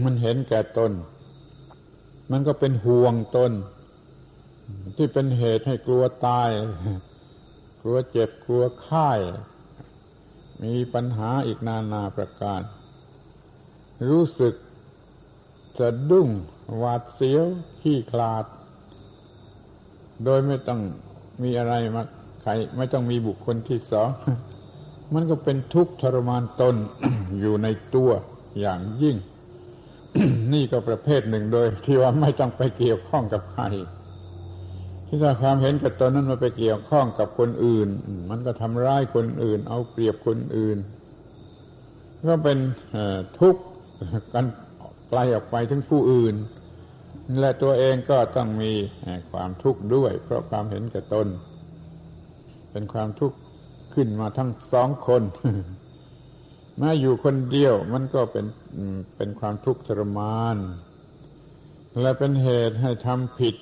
[0.04, 0.92] มันเห็นแก่ตน
[2.30, 3.52] มันก็เป็นห่วงตน
[4.96, 6.50] ที่เป็นเหตุให้กลัวตาย
[7.82, 9.10] กลัวเจ็บกลัวไข้
[10.64, 12.60] มีปัญหาอีกนานาประการ
[14.08, 14.54] รู้สึก
[15.78, 16.28] สะดุ้ง
[16.76, 17.44] หวาดเสียว
[17.80, 18.44] ขี้คลาด
[20.24, 20.80] โดยไม่ต้อง
[21.42, 22.02] มีอะไรมา
[22.46, 24.08] ใคร ไม่ต้องมีบุคคลที่สอง
[25.14, 26.74] มันก็เป็นทุกข์ทรมานตน
[27.40, 28.10] อยู่ในตัว
[28.60, 29.16] อย่างยิ่ง
[30.52, 33.64] นี่ก็ประเภทหนึ่งโดย ที่ว่าไม่ต้องไปเกี่ยวข้องกับใคร
[35.06, 37.88] ที่ถ้าความเห็นกับตนนั้นมาไปเกี่ยวข้องกับคนอื่น
[38.30, 40.78] มันก็ทำร้ายคนอื่น เอาเปรียบคนอื่น
[42.28, 42.58] ก็เป็น
[43.40, 43.62] ทุกข์
[44.34, 44.46] กัน
[45.08, 46.34] ไกลออกไปถึงผู้อื่น
[47.40, 48.72] และตัวเองก็ต้องมี
[49.30, 51.26] ความทุกข์ด้วย เพราะความเห็นแก่ตน
[52.74, 53.38] เป็นความทุกข์
[53.94, 55.22] ขึ้นมาทั้งสองคน
[56.78, 58.46] แม้อยู่คนเดียวมันก็เป็น
[59.16, 60.56] เป็นความทุกข์ทรมาน
[62.00, 63.54] และเป็นเหตุให้ทำผิด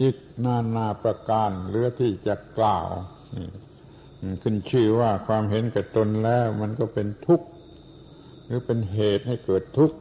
[0.00, 2.88] อีกนานาประการเหลือที่จะกล่าว
[4.42, 7.46] ขึ้นชื่อว่าความเห็นแก่ตนแล้ว มันก็เป็นทุกข์
[8.46, 9.96] หรือเป็นเหตุให้เกิดทุกข์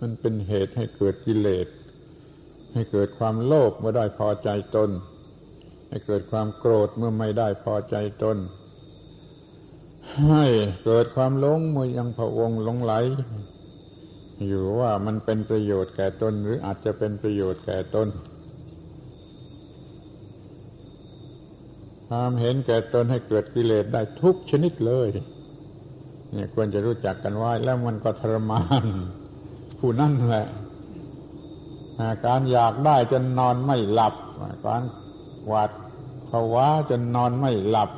[0.00, 1.66] มันเป็นเหตุให้เกิดกิเลส
[2.74, 4.90] ให้เกิดความโลภเมื่อได้พอใจตน
[5.88, 8.36] ให้เกิดความโกรธเมื่อไม่ได้พอใจตน
[10.28, 10.44] ให้
[10.84, 12.92] เกิดความหลงเมื่อยังพะวงหลงไหล
[14.46, 18.08] อยู่ว่ามันเป็นประโยชน์แก่ตน หรืออาจจะเป็นประโยชน์แก่ตน
[22.08, 25.08] ความเห็นแก่ตนให้เกิดกิเลสได้ทุกชนิดเลย
[26.32, 28.84] เนี่ยควรจะรู้จักกันไว้แล้วมันก็ทรมาน
[29.78, 30.46] ผู้นั่นแหละ
[32.26, 34.14] การอยากได้จนนอนไม่หลับ
[34.66, 34.82] การ
[35.48, 35.70] หวาด
[36.28, 37.90] ภาวะจนนอนไม่หลับ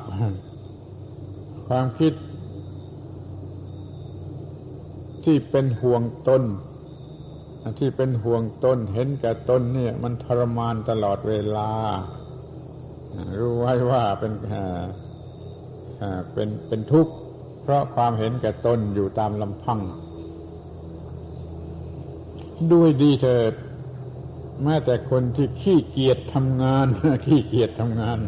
[1.66, 2.12] ความคิด
[5.24, 6.42] ที่เป็นห่วงตน
[7.78, 11.70] ที่เป็นห่วงตนเห็นแก่ตนเนี่ย มันทรมานตลอดเวลา
[13.38, 14.32] รู้ไว้ว่าเป็น
[16.32, 17.12] เป็นเป็นทุกข์
[17.62, 19.80] เพราะความเห็นแก่ตนอยู่ตามลำพัง
[22.72, 23.52] ด้วยดีเถิด
[24.64, 26.87] แม้แต่คนที่ขี้เกียจทำงาน
[27.27, 28.18] ขี้เกียจทำงาน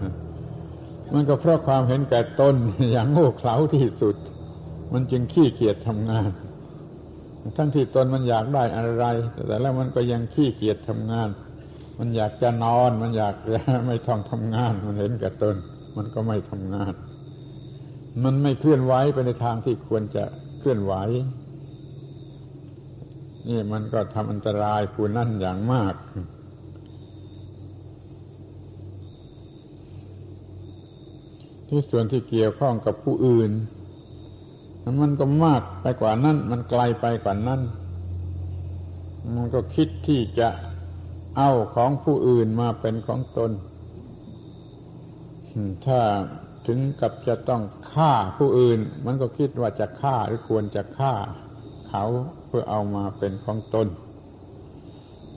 [1.13, 2.55] มันก็เพราะความเห็นแก่ตน
[2.93, 4.17] อย่างโง่เขลาที่สุด
[4.93, 6.31] มันจึงขี้เกียจทำงาน
[7.57, 9.05] ทั้งที่ตนมันอยากได้อะไร
[9.47, 11.29] แต่แล้วมันก็ยังขี้เกียจทำงาน
[11.99, 15.57] มันอยากจะนอน มันอยากจะไม่ต้องทำงาน มันเห็นแก่ตน
[15.97, 16.93] มันก็ไม่ทำงาน
[18.25, 20.25] มันไม่เคลื่อนไหวไปในทางที่ควรจะ
[20.59, 20.95] เคลื่อนไหว
[23.49, 25.95] นี่มันก็ทำอันตรายผู้นั่นอย่างมาก
[31.69, 33.51] ที่ส่วนที่เกี่ยวข้องกับผู้อื่น
[35.01, 37.61] มันก็มากไปกว่านั้น มันไกลไปกว่านั้น
[39.37, 40.49] มันก็คิดที่จะ
[41.37, 43.51] เอาของผู้อื่นมาเป็นของตน
[45.87, 46.01] ถ้า
[46.67, 51.15] ถึงกับจะต้องฆ่าผู้อื่น มันก็คิดว่าจะฆ่าหรือควรจะฆ่า
[51.89, 52.05] เขา
[52.55, 53.89] พื่อเอามาเป็นของตน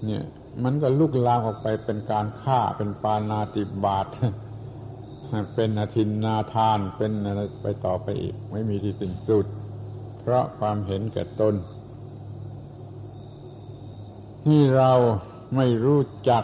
[0.05, 0.23] เนี่ย
[0.63, 4.07] มันก็ลุกลามออกไปเป็นการฆ่าเป็นปานาติบาต
[5.55, 9.45] เป็นอธินนาทานเป็นอะไรไปต่อไปอีก ไม่มีที่สิ้นสุด
[10.21, 11.55] เพราะความเห็นแก่ตน
[14.49, 14.91] นี่เรา
[15.55, 16.43] ไม่รู้จัก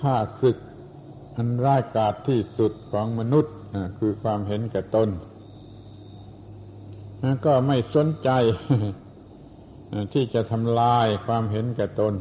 [0.00, 0.56] ค่าศึก
[1.36, 3.54] อันร้ายกาจที่สุดของมนุษย์
[3.98, 5.08] คือความเห็นแก่ตน
[7.46, 8.30] ก็ไม่สนใจ
[10.12, 12.14] ที่จะทำลายความเห็นแก่ตน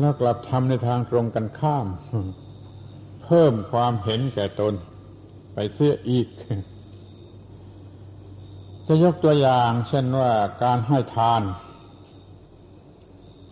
[0.00, 1.86] แล้วกลับทำในทางตรงกันข้าม
[3.24, 4.74] เพิ่มความเห็นแก่ตน
[5.54, 6.28] ไปเสียอีก
[8.86, 11.42] จะยกตัวอย่าง เช่นว่าการให้ทาน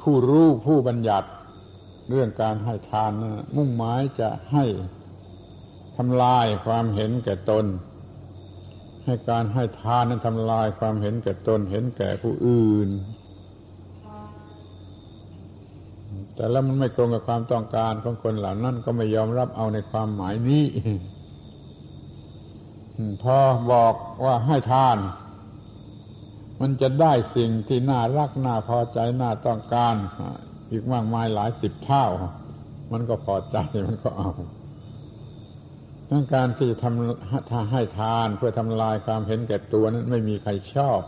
[0.01, 1.29] ผู้รู้ผู้บัญญัติ
[2.11, 4.65] เรื่องการให้ทานนะมุ่งหมายจะให้
[6.01, 7.65] ทำลายความเห็นแก่ตน
[9.05, 12.89] ให้การให้ทานนั้นทำลายความเห็นแก่ตน เห็นแก่ผู้อื่น
[16.35, 20.65] แต่แล้วมันไม่ตรงกับความต้องการของคนเหล่านั้นก็ไม่ยอมรับเอาในความหมายนี้
[23.23, 23.39] พอ
[23.73, 24.99] บอกว่าให้ทาน
[26.61, 29.95] มันจะได้สิ่งที่น่ารักน่าพอใจน่าต้องการ
[30.71, 32.05] อีกมากมายหลายสิบเท่า
[32.93, 33.57] มันก็พอใจ
[33.87, 34.31] มันก็เอา
[36.09, 41.01] ทั้งการที่จะทำถ้าให้ทานเพื่อทำลายความเห็นแก่ตัวนั้นไม่มีใครชอบ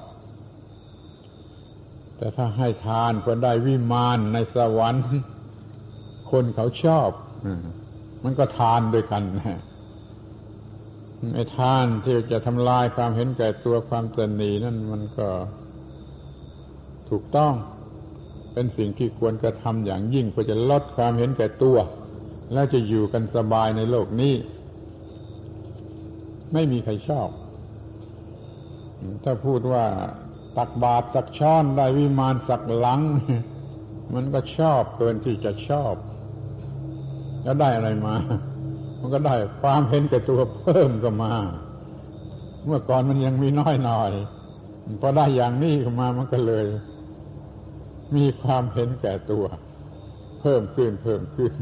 [2.16, 5.04] แต่ถ้าให้ทานเพื่อได้วิมานในสวรรค์
[6.30, 7.10] คนเขาชอบ
[8.24, 9.60] มันก็ทานด้วยกันนะ
[11.34, 15.28] ไอ้ทานที่จะทำลายความเห็นแก่ตัวความตนีนั่นมันก็
[17.10, 17.54] ถูกต้อง
[18.52, 21.76] เป็นสิ่งที่ควรกระทำอย่างยิ่งเพื่อจะลดความเห็นแก่ตัว
[22.52, 24.34] แล้วจะอยู่กันสบายในโลกนี้
[26.52, 27.28] ไม่มีใครชอบ
[29.24, 29.84] ถ้าพูดว่า
[30.56, 33.00] ตักบาตรสักช้อนได้วิมานสักหลัง
[34.14, 35.94] มันก็ชอบเกินที่จะชอบ
[37.42, 38.14] แล้วได้อะไรมา
[39.00, 41.34] มันก็ได้ความเห็นแก่ตัวเพิ่มก็มา
[42.64, 44.12] เมื่อก่อนมันยังมีน้อยหน่อย
[45.00, 46.66] พอได้อย่างนี้มามันก็เลย
[48.16, 49.44] มีความเห็นแก่ตัว
[50.40, 51.52] เพิ่มขึ้นเพิ่มขึ้น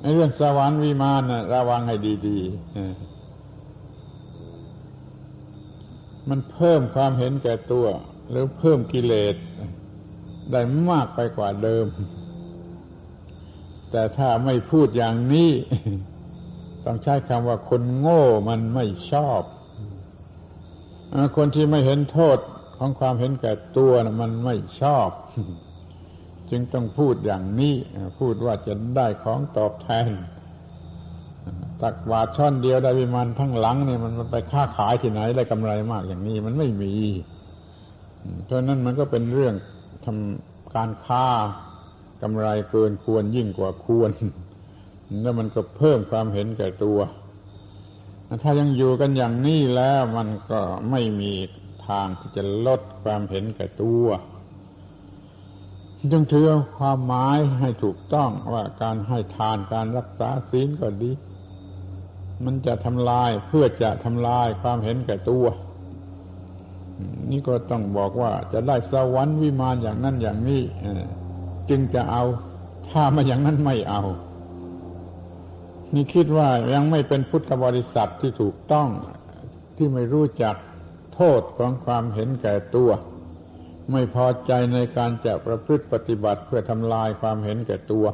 [0.00, 1.96] ในเรื่องสวรรค์วิมานนะระวังให้
[2.28, 2.50] ดีๆ
[6.28, 7.86] มันเพิ่มความเห็นแก่ตัว
[8.30, 9.34] หรือเพิ่มกิเลส
[10.52, 10.60] ได้
[10.90, 11.86] มากไปกว่าเดิม
[13.90, 15.50] แต่ถ้าไม่พูดอย่างนี้
[16.84, 19.42] ต้องใช้คำว่าคนโง่มันไม่ชอบ
[21.36, 22.38] คนที่ไม่เห็นโทษ
[22.76, 25.08] ของความเห็นแก่ตัวนะมันไม่ชอบ
[26.50, 27.74] จึงต้องพูดอย่างนี้
[28.18, 30.08] พูดว่าจะได้ของตอบแทน
[31.82, 36.94] ตักบาทช่อนเดียวได้วิมานทั้งหลังเนี่ยมันไปค้าขายที่ไหนได้กำไรมากอย่างนี้มันไม่มี
[38.44, 39.54] เพราะนั้นมันก็เป็นเรื่อง
[40.04, 41.26] ทำการค้า
[42.22, 44.10] กำไรเกินควรยิ่งกว่าควร
[45.22, 46.98] แล้วมันก็เพิ่มความเห็นแก่ตัว
[48.42, 50.60] ถ้ายังอยู่กันอย่างนี้แล้วมันก็
[50.90, 51.32] ไม่มี
[51.88, 54.04] ทางที่จะลดความเห็นแก่ตัว
[56.08, 56.46] จึงถือ
[56.78, 61.10] ความหมายให้ถูกต้องว่าการให้ทานการรักษาศีลก็ดี
[62.44, 65.46] มันจะทำลายเพื่อจะทำลายความเห็นแก่ตัว
[67.30, 70.62] นี่ก็ต้องบอกว่าจะได้สวรรค์วิมานอย่างนั้นอย่างนี้
[71.70, 72.24] จึงจะเอา
[72.90, 74.02] ถ้าม่อย่างนั้นไม่เอา
[75.94, 78.88] นี่คิดว่ายังไม่เป็นพุทธบริษัทที่ถูกต้อง
[79.76, 80.56] ที่ไม่รู้จัก
[81.14, 82.90] โทษของความเห็นแก่ตัว
[83.92, 88.06] ไม่พอใจในการจะประพฤติปฏิบัติเพื่อทำลายความเห็นแก่ตัว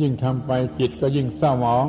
[0.00, 1.86] ยิ่งทำไปจิตก็ยิ่งเศร้าหมอง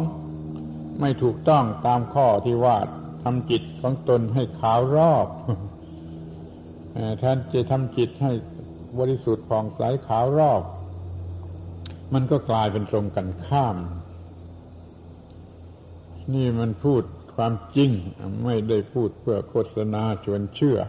[0.99, 2.77] ไม่ถูกต้องตามข้อที่ว่า
[3.23, 5.27] ทำจิตของตนให้ขาวรอบ
[7.19, 8.31] แทนจะทำจิตให้
[8.99, 10.61] บริสุทธิ์ผ่องใสขาวรอบ
[12.13, 13.77] มันก็กลายเป็นตรงกันข้าม
[16.33, 17.01] นี่มันพูด
[17.35, 17.91] ความจริง
[18.43, 20.79] ไม่ได้พูดเพื่อโฆษณาชวนเชื่อ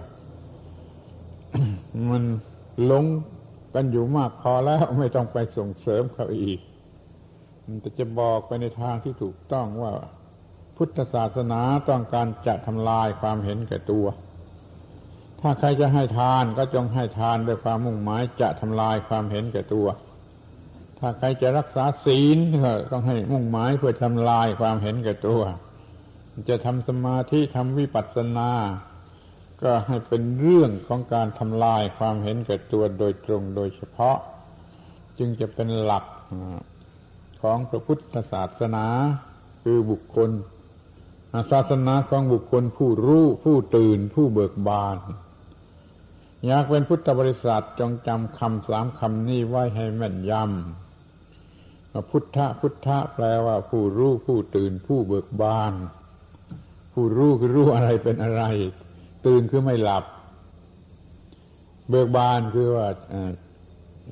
[2.10, 2.22] มัน
[2.84, 3.04] หลง
[3.74, 6.60] กันอยู่มากพอแล้วไม่ต้องไปส่งเสริมเขาอีก
[7.66, 9.92] มันจะบอกไปในทางที่ถูกต้องว่า
[10.76, 14.06] พุทธศาสนาต้องการจะทำลายความเห็นแก่ตัว
[15.40, 19.86] ถ้าใครจะให้ทานก็จงให้ทานด้วยความมุ่งหมายจะทำลายความเห็นแก่ตัว
[20.98, 25.42] ถ้าใครจะรักษาศีลก็ต้องให้มุ่งหมายเพื่อทำลายความเห็นแก่ตัว
[26.48, 28.50] จะทำสมาธิทำวิปัสสนา
[29.62, 34.16] ก็ให้เป็นเรื่องของการทำลายความเห็นแก่ตัวโดยตรงโดยเฉพาะ
[35.18, 36.04] จึงจะเป็นหลัก
[37.42, 38.86] ของพระพุทธศาสนา
[39.62, 40.30] คือบุคคล
[41.52, 44.96] ศาสนาของบุคคลผู้รู้ผู้ตื่นผู้เบิกบาน
[46.46, 55.72] อยากเป็นพุทธบริษัทจงจำคำสามคำนี้ไว้ให้แม่นยำพุทธะพุทธะแปลว่าผู้รู้ผู้ตื่นผู้เบิกบาน
[56.92, 58.42] ผู้รู้คือรู้อะไรเป็นอะไร
[59.26, 60.04] ตื่นคือไม่หลับ
[61.88, 62.88] เบิกบานคือว่า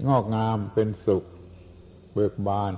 [0.09, 1.25] งอกงามเป็นสุข
[2.15, 2.73] เบิกบาน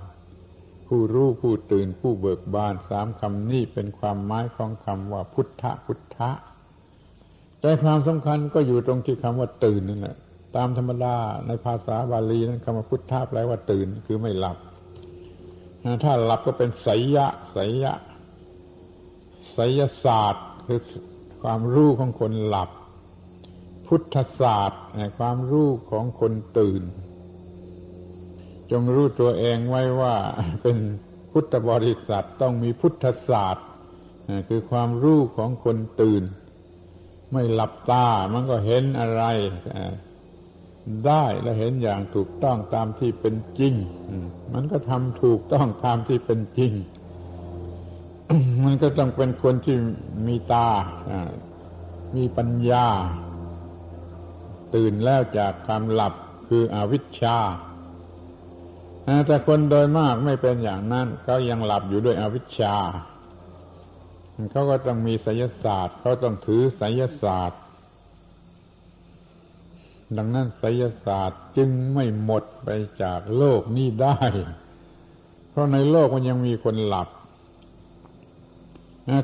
[0.88, 6.30] ผู้รู้ผู้ตื่นผู้เบิกบานสามคำนี้เป็นความหมายของคำว่าพุทธะพุทธะ
[7.60, 10.16] แต่ความสำคัญก็อยู่ตรงที่คำว่าตื่นนั่นแหละ
[10.56, 14.58] ตามธรรมดาในภาษาบาลีนั้นคำว่าพุทธะแปลว่าตื่นคือไม่หลับ
[16.04, 17.92] ถ้าหลับก็เป็นไสยะไสยะ
[19.52, 20.80] ไสยศาสตร์คือ
[21.42, 22.70] ความรู้ของคนหลับ
[23.86, 24.82] พุทธศาสตร์
[25.18, 26.82] ความรู้ของคนตื่น
[28.70, 30.16] จงรู้ตัวเองไว้ว่า
[30.62, 30.76] เป็น
[31.32, 33.66] พุทธบริษัทต้องมีพุทธศาสตร์
[34.48, 36.22] คือความรู้ของคนตื่น
[37.32, 39.22] ไม่หลับตามันก็เห็นอะไร
[41.06, 43.74] ได้และเห็นอย่างถูกต้องตามที่เป็นจริง
[44.52, 46.72] มันก็ทำถูกต้องตามที่เป็นจริง
[48.64, 49.76] มันก็ต้องเป็นคนที่
[50.26, 50.68] มีตา
[52.16, 52.86] มีปัญญา
[54.74, 56.14] ตื่นแล้วจากความหลับ
[56.48, 57.38] คืออวิชชา
[59.26, 62.76] แต่คนโดยมากไม่เป็นอย่างนั้นเขายังหลับอยู่ด้วยอวิชชา
[64.52, 67.60] เขาก็ต้องมีไสยศาสตร์ เขาต้องถือไสยศาสตร์
[70.16, 72.68] ดังนั้นไสยศาสตร์จึงไม่หมดไป
[73.02, 74.18] จากโลกนี้ได้
[75.50, 77.08] เพราะในโลกมันยังมีคนหลับ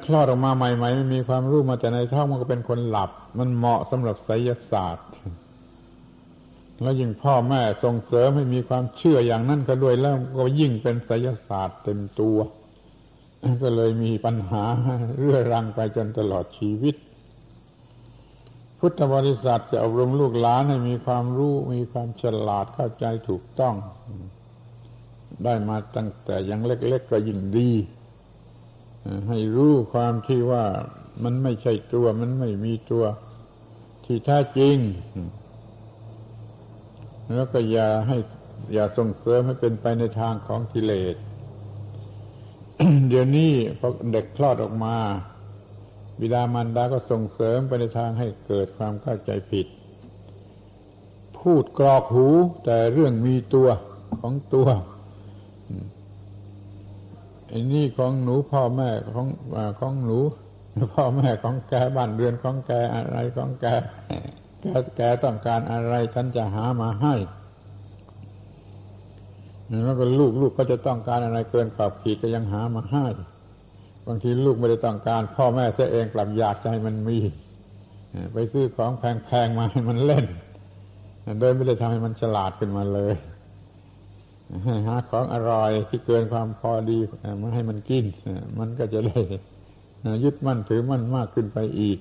[0.04, 5.08] คลอดออกมาใหม่ๆไม่มีความรู้มาแต่ในท้องมันก็เป็นคนหลับ มันเหมาะสำหรับไสยศาสตร์
[6.82, 12.38] แล้วยิ่งพ่อแม่ส่งเสริมให้มีความเชื่ออย่างนั้นก็ด้วยแล้วก็ยิ่งเป็นไสยศาสตร์เต็มตัว
[13.62, 14.64] ก็เลยมีปัญหา
[15.18, 16.94] เรื่อรังไปจนตลอดชีวิต
[18.78, 23.74] พุทธบริษัทจะอบรมลูกหลานให้มีความรู้มีความฉลาดเข้าใจถูกต้อง
[25.44, 27.70] ได้มาตั้งแต่ยังเล็กๆก็ยิ่งดี
[29.28, 30.64] ให้รู้ความที่ว่า
[31.24, 33.04] มันไม่ใช่ตัว มันไม่มีตัว
[34.04, 34.76] ที่แท้จริง
[37.34, 38.16] แล้วก็อย่าให้
[38.72, 41.16] อย่าส่งเสริมให้เป็นไปในทางของกิเลส
[43.08, 44.96] เดี๋ยวนี้พอเด็กคลอดออกมา
[46.20, 49.66] บิดามารดาก็ส่งเสริมไปในทางให้เกิดความเข้าใจผิด
[51.38, 52.28] พูดกรอกหู
[52.64, 53.68] แต่เรื่องมีตัว
[54.20, 54.68] ของตัว
[57.52, 59.26] อ้นี่ของหนูพ่อแม่ของ
[59.80, 60.18] ของหนู
[60.94, 63.66] พ่อแม่ของแกบ้านเรือนของแกอะไรของแก
[64.60, 67.14] แกแกต้องการอะไรฉันจะหามาให้
[69.84, 73.06] แล้วก็ลูกลูกก็จะต้องการอะไรเกินขอบขีดก็ยังหามาให้
[74.06, 77.18] บางทีลูกไม่ได้ต้องการ พ่อแม่เสียเองกลับอยากใจมันมี
[78.32, 80.24] ไปซื้อของแพงๆมาให้มันเล่น
[81.40, 83.14] โดยไม่ได้ทำให้มันฉลาดขึ้นมาเลย
[84.86, 86.98] หาของอร่อยที่เกินความพอดี
[87.40, 88.04] มาให้มันกิน
[88.58, 89.20] มันก็จะได้
[90.24, 91.98] ยึดมั่นถือมั่นมากขึ้นไปอีก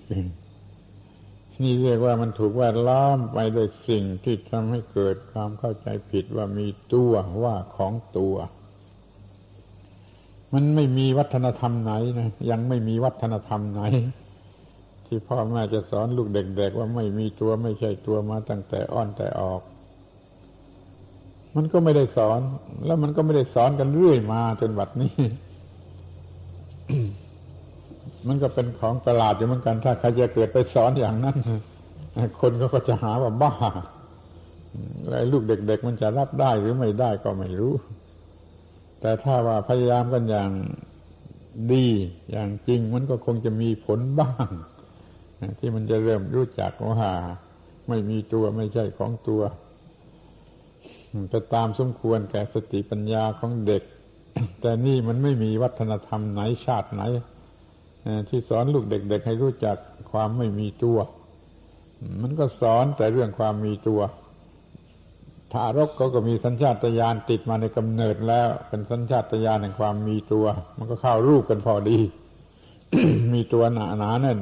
[1.61, 8.35] นี่เรียกว่ามันถูกแวดล้อมไปด้วยสิ่งที่ทำให้เกิดความเข้าใจผิดว่ามีตัวว่าของตัว
[10.53, 13.81] มันไม่มีวัฒนธรรมไหนนะยังไม่มีวัฒนธรรมไหน
[15.05, 19.61] ที่พ่อแม่จะสอนลูกเด็ก ๆ ว่าไม่มีตัวไม่ใช่ตัวมาตั้งแต่อ้อนแต่ออก
[21.55, 22.39] มันก็ไม่ได้สอน
[22.85, 25.13] แล้วมันก็ไม่ได้สอนกันเรื่อยมาจนบัดนี้
[28.27, 31.37] มันก็เป็นของประหลาดอยู่เหมือนกัน ถ้าใครจะเกิดไปสอนอย่างนั้น
[32.39, 33.53] คนก็จะหาว่าบ้า
[35.07, 37.73] แล้วลูกเด็ก ๆ มันจะรับได้หรือไม่ได้ก็ไม่รู้
[39.01, 40.51] แต่ถ้าว่าพยายามกันอย่าง
[41.71, 41.85] ดี
[42.31, 44.47] อย่างจริงมันก็คงจะมีผลบ้าง
[45.59, 47.11] ที่มันจะเริ่มรู้จักว่า
[47.87, 49.41] ไม่มีตัวไม่ใช่ของตัว
[51.33, 53.83] จะตามสมควรแก่สติปัญญาของเด็ก
[54.61, 57.03] แต่นี่มันไม่มีวัฒนธรรมไหนชาติไหน
[58.29, 59.77] ที่สอนลูกเด็ก ๆ ให้รู้จัก
[60.11, 60.97] ความไม่มีตัว
[62.21, 64.01] มันก็สอนแต่เรื่องความมีตัว
[65.53, 70.45] ทารกเขาก็มีสัญชาตญาณติดมาในกำเนิดแล้ว เป็นสัญชาตญาณแห่งความมีตัว
[70.77, 71.99] มันก็เข้ารูปกันพอดี
[73.33, 74.39] มีตัวหนาหนาแน่น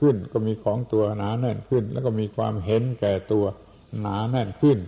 [0.00, 3.44] ขึ้น ก็มีของตัวหนาแน่นขึ้น แล้วก็มีความเห็นแก่ตัว
[4.00, 4.78] หนาแน่นขึ้น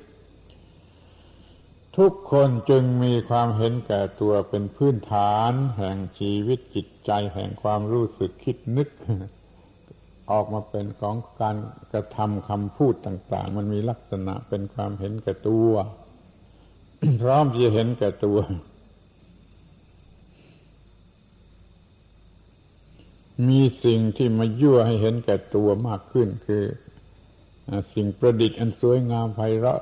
[1.98, 8.88] ทุกคนจึงมีความเห็นแก่ตัวเป็นพื้นฐานแห่งชีวิตจิตใจแห่งความรู้สึกคิดนึก
[10.30, 11.56] ออกมาเป็นของการ
[11.92, 15.70] กระทำคำพูดต่าง ๆ มันมีลักษณะเป็นความเห็นแก่ตัว
[17.22, 18.38] พร้อมจะเห็นแก่ตัว
[23.48, 26.64] มีสิ่งที่มายั่วให้เห็นแก่ตัวมากขึ้นคือ
[27.94, 29.80] สิ่งประดิษฐ์อันสวยงามไพเราะ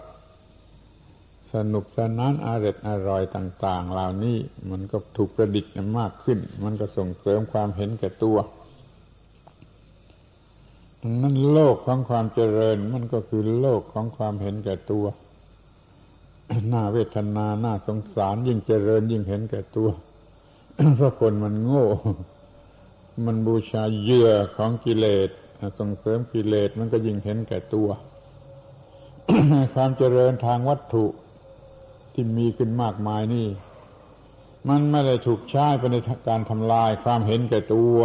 [1.54, 4.37] สนุกสนานอร่อยอร่อยต่าง ๆ เหล่านี้
[4.70, 8.38] มันก็ถูกประดิษฐ์มากขึ้น มันก็ส่งเสริมความเห็นแก่ตัว
[11.02, 15.06] ดังนั้นโลกของความเจริญมันก็คือโลกของความเห็นแก่ตัว
[16.68, 19.88] หน้าเวทนาหน้าสงสาร ยิ่งเจริญยิ่งเห็นแก่ตัว
[20.96, 21.87] เพราะคนมันโง่
[23.26, 25.30] มันบูชาเยื่อของกิเลส
[25.78, 27.88] ส่งเสริมกิเลสมันก็ยิ่งเห็นแก่ตัว
[29.74, 31.04] ความเจริญทางวัตถุ
[32.16, 33.48] ที่มีขึ้นมากมายนี่
[34.68, 35.96] มันไม่ได้ถูกใช้ไปใน
[36.29, 37.98] การทำลายความเห็นแก่ตัว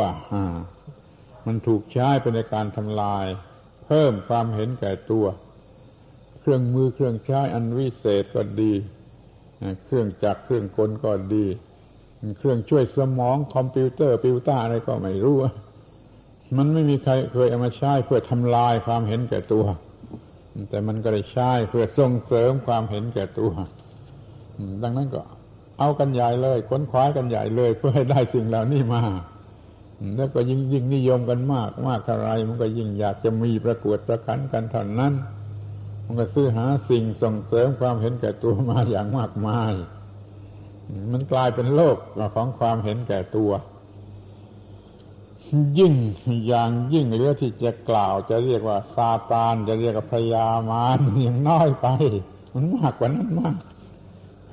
[1.46, 3.26] มันถูกใช้ไปในการทำลาย
[3.86, 5.26] เพิ่มความเห็นแก่ตัว
[6.40, 8.74] เครื่องมือเครื่องใช้อันวิเศษก็ดี
[9.86, 11.46] เครื่องจักรเครื่องกลก็ดี
[12.38, 15.38] เครื่องช่วยสมองคอมพิวเตอร์ปิวต้าอะไรก็ไม่รู้
[16.58, 19.66] มันไม่มีใครเคยเอามาใช้เพื่อทำลายความเห็นแก่ตัว
[20.70, 23.52] แต่มันก็ได้ใช้เพื่อส่งเสริมความเห็นแก่ตัว
[24.84, 25.22] ดังนั้นก็
[25.80, 29.02] เอากันใหญ่เลยค้นคว้ากันใหญ่เลย เพื่อให้ได้สิ่งเหล่านี้มา
[30.16, 35.14] แล้วก็ยิ่งยิ่งนิยมกันมากมากเท่าไรมันก็ยิ่งอยากจะมีประกวดประกันกันเท่านั้น
[36.06, 39.74] มันก็ซื้อหาสิ่งส่งเสริมความเห็นแก่ตัวมาอย่างมากมาย
[41.12, 41.98] มันกลายเป็นโลก
[42.36, 43.52] ของความเห็นแก่ตัว
[45.80, 45.94] ยิ่ง
[46.48, 50.98] อย่างยิ่งเหลือที่จะกล่าวจะเรียกว่าซาตานจะเรียกว่าพยามาร
[51.28, 51.88] ยังน้อยไป
[52.54, 53.56] มันมากกว่านั้นมาก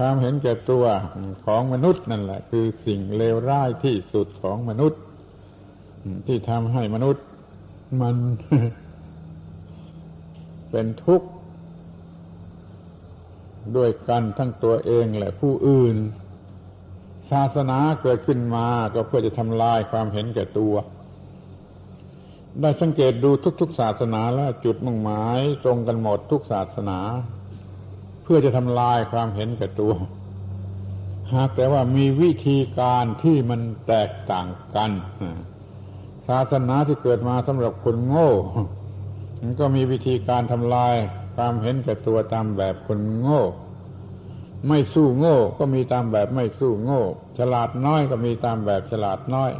[0.01, 0.85] ความเห็นแก่ตัว
[1.47, 5.01] ของมนุษย์นั่นแหละ คือสิ่งเลวร้ายที่สุดของมนุษย์
[6.27, 7.25] ที่ทำให้มนุษย์
[8.03, 8.17] มัน
[10.71, 11.29] เป็นทุกข์
[13.77, 15.97] ด้วยกันทั้งตัวเองและผู้อื่น
[17.31, 20.75] ศาสนาเกิดขึ้นมาก็เพื่อจะทำลายความเห็นแก่ตัว
[22.61, 23.31] ได้สังเกตดู
[23.61, 26.99] ทุกๆศาสนาแล้วจุดมุ่งหมายตรงกันหมดทุกศาสนา
[28.31, 29.93] พื่อจะทำลายความเห็นแก่ตัว
[31.35, 34.91] หากแต่ว่ามีวิธีการที่มันแตกต่างกัน
[36.29, 38.31] ศาสนาที่เกิดมาสำหรับคนโง่
[39.41, 40.95] มันก็มีวิธีการทำลาย
[41.37, 43.43] ความเห็นแก่ตัวตามแบบคนโง่
[44.69, 47.03] ไม่สู้โง่ก็มีตามแบบไม่สู้โง่
[47.39, 49.51] ฉลาดน้อยก็มีตามแบบฉลาดน้อย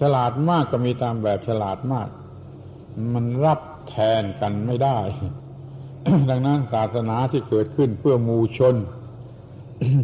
[0.00, 2.08] ฉลาดมากก็มีตามแบบฉลาดมาก
[3.14, 4.98] มันรับแทนกันไม่ได้
[6.28, 8.76] ดังนั้นศาสนาที่เกิดขึ้นเพื่อมูชน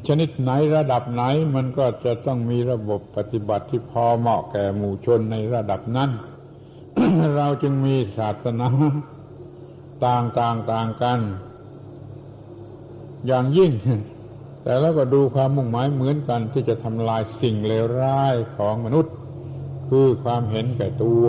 [0.07, 1.23] ชนิดไหนระดับไหน
[1.55, 6.11] มันก็จะต้องมีระบบปฏิบัติที่พอเหมาะแก่หมู่ชนในระดับนั้น
[7.37, 8.69] เราจึงมีศาสนา
[10.05, 11.19] ต่างต่างต่างกัน
[13.27, 13.73] อย่างยิ่ง
[14.63, 19.15] แต่แล้วก็ดูความมุ่งหมายเหมือนกันที่จะทำลายสิ่งเลวร้ายของมนุษย์
[19.89, 21.29] คือความเห็นแก่ตัว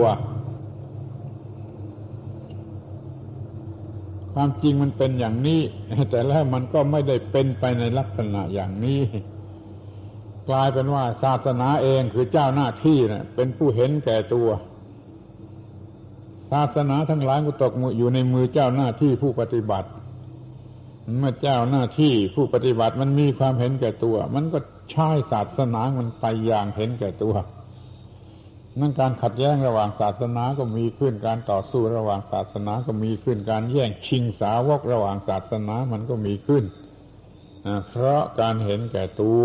[4.34, 5.60] ความจริงมันเป็นอย่างนี้
[6.10, 9.00] แต่แล้วมันก็ไม่ได้เป็นไปในลักษณะอย่างนี้
[10.48, 14.48] กลายเป็นว่าศาสนาเองคือเจ้าหน้าที่นะ่ะ เป็นผู้เห็นแก่ตัว
[16.52, 19.88] ศาสนาทั้งหลายก็ตกอยู่ในมือเจ้าหน้าที่ผู้ปฏิบัติ
[21.18, 24.58] เมื่อเจ้าหน้าที่ผู้ปฏิบัติมันมีความเห็นแก่ตัว มันก็
[24.90, 27.34] ใช้ศาสนามันไปอย่างเห็นแก่ตัว
[28.80, 36.64] นั่นการขัดแย้งระหว่างศาสนาก็มีขึ้น การต่อสู้ระหว่างศาสนาก็มีขึ้น การแย่งชิงสาวกระหว่างศาสนามันก็มีขึ้น
[37.88, 39.44] เพราะการเห็นแก่ตัว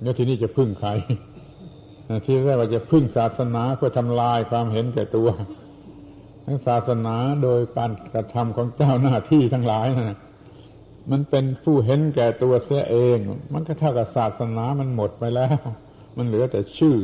[0.00, 0.90] เนี่ยทีนี้จะพึ่งใคร
[2.24, 5.28] ที่แรกว่าจะพึ่งศาสนาเพื่อทำลายความเห็นแก่ตัว
[6.46, 10.18] ทั้งศาสนาโดยการกระทำของเจ้าหน้าที่ทั้งหลายนะ
[11.10, 13.18] มันเป็นผู้เห็นแก่ตัวเสียเอง
[13.54, 15.58] มันก็เท่ากับศาสนามันหมดไปแล้ว
[16.16, 16.96] มันเหลือแต่ชื่อ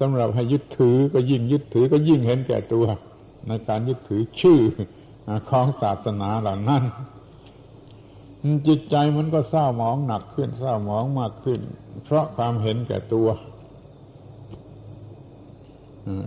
[0.00, 2.86] สำหรับให้ยึดถือก็ยิ่งยึดถือก็ยิ่งเห็นแก่ตัว
[3.48, 4.60] ในการยึดถือชื่อ
[5.50, 6.82] ของศาสนาเหล่านั้น
[8.66, 11.60] จิตใจมันก็เศร้าหมองหนักขึ้นเศร้าหมองมากขึ้น
[12.04, 13.28] เพราะความเห็นแก่ตัว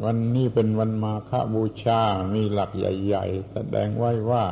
[0.05, 2.01] วันนี้เป็นวันมาฆบูชา
[2.33, 4.45] มีหลักใหญ่ ๆ แสดงไว้ว่า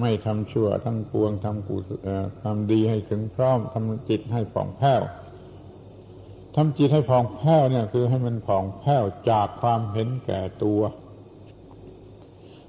[0.00, 2.08] ไม่ทำชั่วทั้งปวงทำกุศล
[2.42, 5.02] ทำดีให้ถึงพร้อมทำจิตให้ผ่องแผ้ว
[6.54, 10.80] ทำจิตให้ผ่องแผ้วเนี่ยคือให้มันผ่องแผ้วจากความเห็นแก่ตัว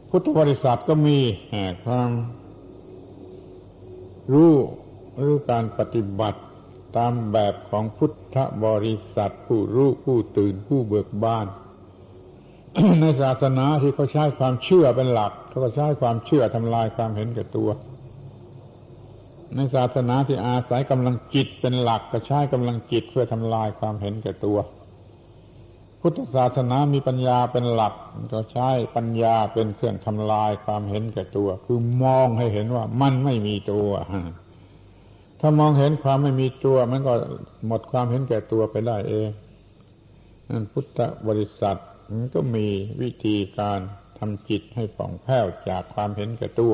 [0.10, 1.20] พุทธบริษัทก็มี
[1.86, 2.10] ความ
[4.34, 4.54] รู้
[5.18, 6.40] หรือการปฏิบัติ
[6.98, 11.46] ตามแบบของพุทธบริษัทผู้รู้ผู้ตื่นผู้เบิกบาน
[13.02, 17.70] ในศาสนาที่เขาใช้ความเชื่อเป็นหลักเขาก็ใช้ความเชื่อทำลายความเห็นแก่ตัว
[19.56, 24.58] ในศาสนาที่อาศัยกำลังจิตเป็นหลักก็ใช้กำลังจิตเพื่อทำลายความเห็นแก่ตัว
[26.02, 27.94] พุทธศาสนามีปัญญาเป็นหลัก
[28.34, 33.90] ก็ใช้ปัญญาเป็นเครื่องทำลายความเห็นแก่ตัว คือมองให้เห็นว่ามันไม่มีตัว
[35.40, 37.14] ถ้ามองเห็นความไม่มีตัว มันก็
[37.68, 39.30] หมดความเห็นแก่ตัวไปได้เอง
[40.50, 41.78] นั่นพุทธบริษัท
[42.12, 42.68] มันก็มี
[43.02, 43.80] วิธีการ
[44.20, 46.74] ทำจิตให้ผ่องแผ้วจากความเห็นแก่ตัว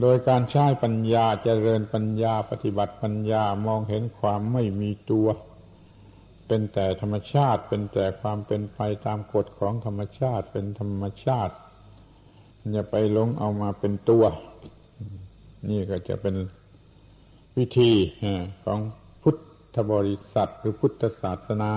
[0.00, 5.28] โดยการใช้ปัญญาเจริญปัญญาปฏิบัติปัญญามองเห็นความไม่มีตัว
[6.46, 11.54] เป็นแต่ธรรมชาติ เป็นแต่ความเป็นไปตามกฎของธรรมชาติ เป็นธรรมชาติ
[12.72, 14.24] อย่าไปหลงเอามาเป็นตัว
[15.70, 16.34] นี่ก็จะเป็น
[17.58, 17.92] วิธี
[18.64, 18.80] ของ
[19.22, 19.36] พุท
[19.74, 21.72] ธบริษัทหรือพุทธศาสนา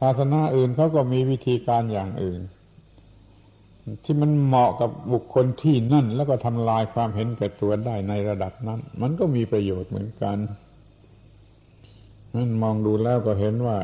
[0.00, 2.40] ศาสนาอื่นเขาก็มีวิธีการอย่างอื่น
[4.04, 10.38] ที่มันเหมาะกับบุคคลที่นั่น แล้วก็ทำลายความเห็นแก่ตัวได้ในระดับนั้น มันก็มีประโยชน์เหมือนกัน
[12.34, 13.78] นั่นมองดูแล้วก็เห็นว่า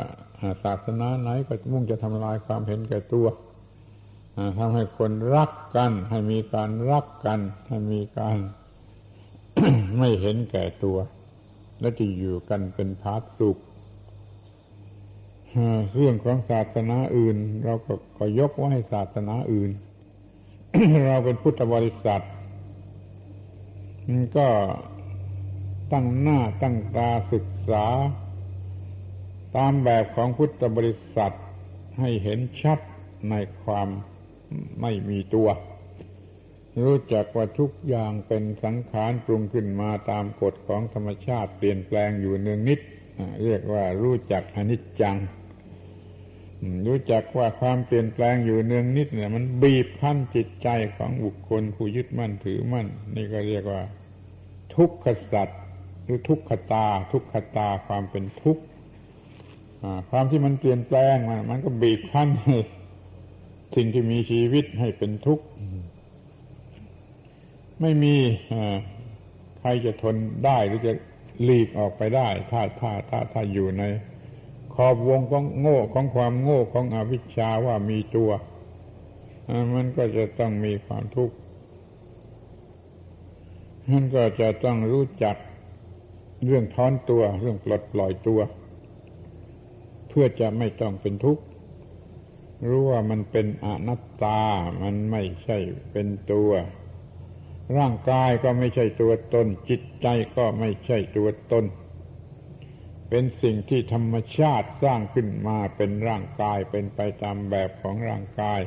[0.65, 3.27] ศาสนาไหนก็มุ่งจะทำลายความเห็นแก่ตัว
[4.59, 8.39] ทำให้คนรักกัน ให้มีการรักกัน ให้มีการ
[9.99, 10.99] ไม่เห็นแก่ตัว
[11.81, 13.59] และจะอยู่กันเป็นพาสุข
[15.95, 19.71] เรื่องของศาสนาอื่น เราก็ก็ยกไว้ศาสนาอื่น
[21.07, 22.25] เราเป็นพุทธบริษัท
[24.37, 24.49] ก็
[25.93, 27.87] ตั้งหน้าตั้งตาศึกษา
[29.57, 31.35] ตามแบบของพุทธบริษัท
[31.99, 32.79] ให้เห็นชัด
[33.31, 33.89] ในความ
[34.81, 35.49] ไม่มีตัว
[36.85, 42.81] รู้จักว่าทุกอย่างเป็นสังขารปรุงขึ้นมาตามกฎของธรรมชาติเปลี่ยนแปลงอยู่เนืองนิด
[43.43, 45.17] เรียกว่ารู้จักอนิจจัง
[46.87, 53.83] รู้จักว่าความเปลี่ยนแปลงอยู่เนืองนิดเนี่ยมันบีบคั้นจิตใจของบุคคลผู้ยึดมั่นถือมั่น นี่ก็เรียกว่า
[54.75, 55.61] ทุกขสัตว์
[56.05, 58.63] หรือทุกขตา ทุกขตาความเป็นทุกข์
[60.11, 62.29] ความที่มันเปลี่ยนแปลงมันมันก็บีบคั้น
[63.77, 65.45] สิ่งที่มีชีวิตให้เป็นทุกข์
[67.81, 68.15] ไม่มี
[69.61, 70.93] ใครจะทนได้หรือจะ
[71.45, 73.83] หลีกออกไปได้ ถ้าถ้าถ้าถ้าอยู่ใน
[74.81, 78.31] ขอบวงของโง่ของความโง่ของอวิชชาว่ามีตัว
[79.75, 81.37] มันก็จะต้องมีความทุกข์
[83.91, 85.37] มันก็จะต้องรู้จัก
[86.45, 88.41] เรื่องท้อนตัว เรื่องปลดปล่อยตัว
[90.09, 91.43] เพื่อจะไม่ต้องเป็นทุกข์
[92.69, 94.41] รู้ว่ามันเป็นอนัตตา
[94.83, 95.59] มันไม่ใช่
[95.93, 96.51] เป็นตัว
[97.77, 100.07] ร่างกายก็ไม่ใช่ตัวตน จิตใจ
[100.37, 101.65] ก็ไม่ใช่ตัวตน
[103.11, 108.61] เป็นสิ่งที่ธรรมชาติสร้างขึ้นมาเป็นร่างกายเป็นไปตามแบบของร่างกาย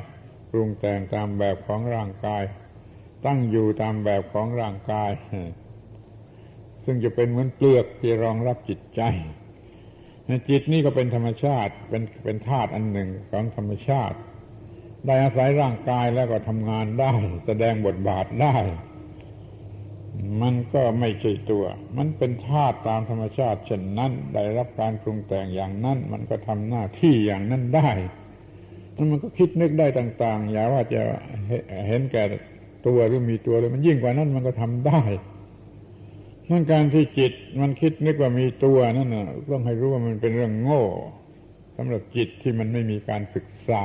[0.50, 2.42] ปรุงแต่งตามแบบของร่างกาย
[3.26, 5.10] ตั้งอยู่ตามแบบของร่างกาย
[6.84, 9.00] ซึ่งจะเป็นเหมือนเปลือกที่รองรับจิตใจ
[10.48, 14.16] จิตนี่ก็เป็นธรรมชาติเป็นเป็นธาตุอันหนึ่งของธรรมชาติ
[15.06, 17.12] ได้อาศัยร่างกายแล้วก็ทำงานได้
[17.46, 18.56] แสดงบทบาทได้
[20.42, 21.64] มันก็ไม่ใช่ตัว
[21.98, 27.90] มันเป็นธาตุตามธรรมชาติเช่นนั้น ได้รับการปรุงแต่งอย่างนั้น มันก็ทำหน้าที่อย่างนั้นได้
[28.92, 31.02] แล้วมันก็คิดนึกได้ต่าง ๆ อย่าว่าจะ
[31.88, 32.22] เห็นแก่
[32.86, 35.00] ตัวหรือมีตัวเลย มันยิ่งกว่านั้นมันก็ทำได้
[36.50, 40.84] นั่นการที่จิตมันคิดนึกว่ามีตัวนั่นน่ะต้องให้รู้ว่ามันเป็นเรื่องโง่
[41.76, 43.84] สำหรับจิตที่มันไม่มีการศึกษา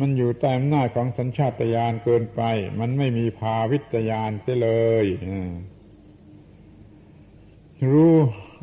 [0.00, 2.42] มันอยู่ใต้อำนาจของสัญชาตญาณเกินไป
[2.80, 4.70] มันไม่มีภาวิตญาณเสียเล
[5.04, 5.06] ย
[7.90, 8.14] รู้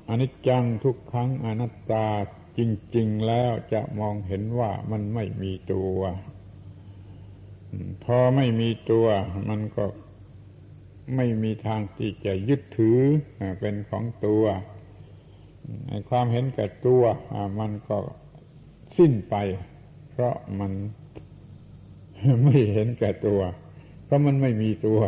[0.10, 2.08] อนิจจังทุกครั้งอนัตตา
[2.58, 2.60] จ
[2.96, 6.00] ริง ๆ แล้วจะมองเห็นว่ามันไม่มีตัว
[8.04, 9.08] พอไม่มีตัว
[9.50, 9.86] มันก็
[11.16, 13.00] ไม่มีทางที่จะยึดถือ
[13.60, 14.44] เป็นของตัว
[16.10, 17.04] ความเห็นแก่ตัว
[17.60, 17.98] มันก็
[18.98, 19.36] สิ้นไป
[20.12, 20.72] เพราะมัน
[22.44, 23.42] ไม่เห็นแก่ตัว
[24.06, 25.02] เพราะมันไม่มีตัว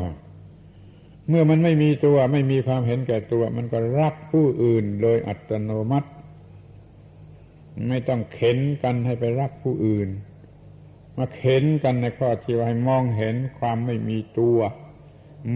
[1.30, 6.09] เมื่อมันไม่มีตัวไม่มีความเห็นแก่ตัว มันก็รักผู้อื่นโดยอัตโนมัติ
[7.89, 10.09] ไม่ต้องเข็นกันให้ไปรักผู้อื่น
[11.18, 14.59] มาเข็นกันในข้อที่ว่าให้มองเห็นความไม่มีตัว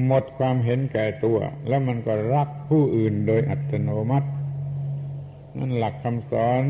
[0.05, 1.37] หมดความเห็นแก่ตัว
[1.67, 4.29] แล้วมันก็รักผู้อื่นโดยอัตโนมัติ
[5.57, 6.63] นั่นหลักคำสอน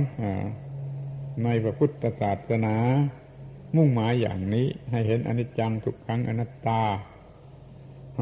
[1.44, 2.76] ในพระพุทธศาสนา
[3.76, 6.82] มุ่งหมายอย่างนี้ ให้เห็นอนิจจังทุกครั้งอนัตตา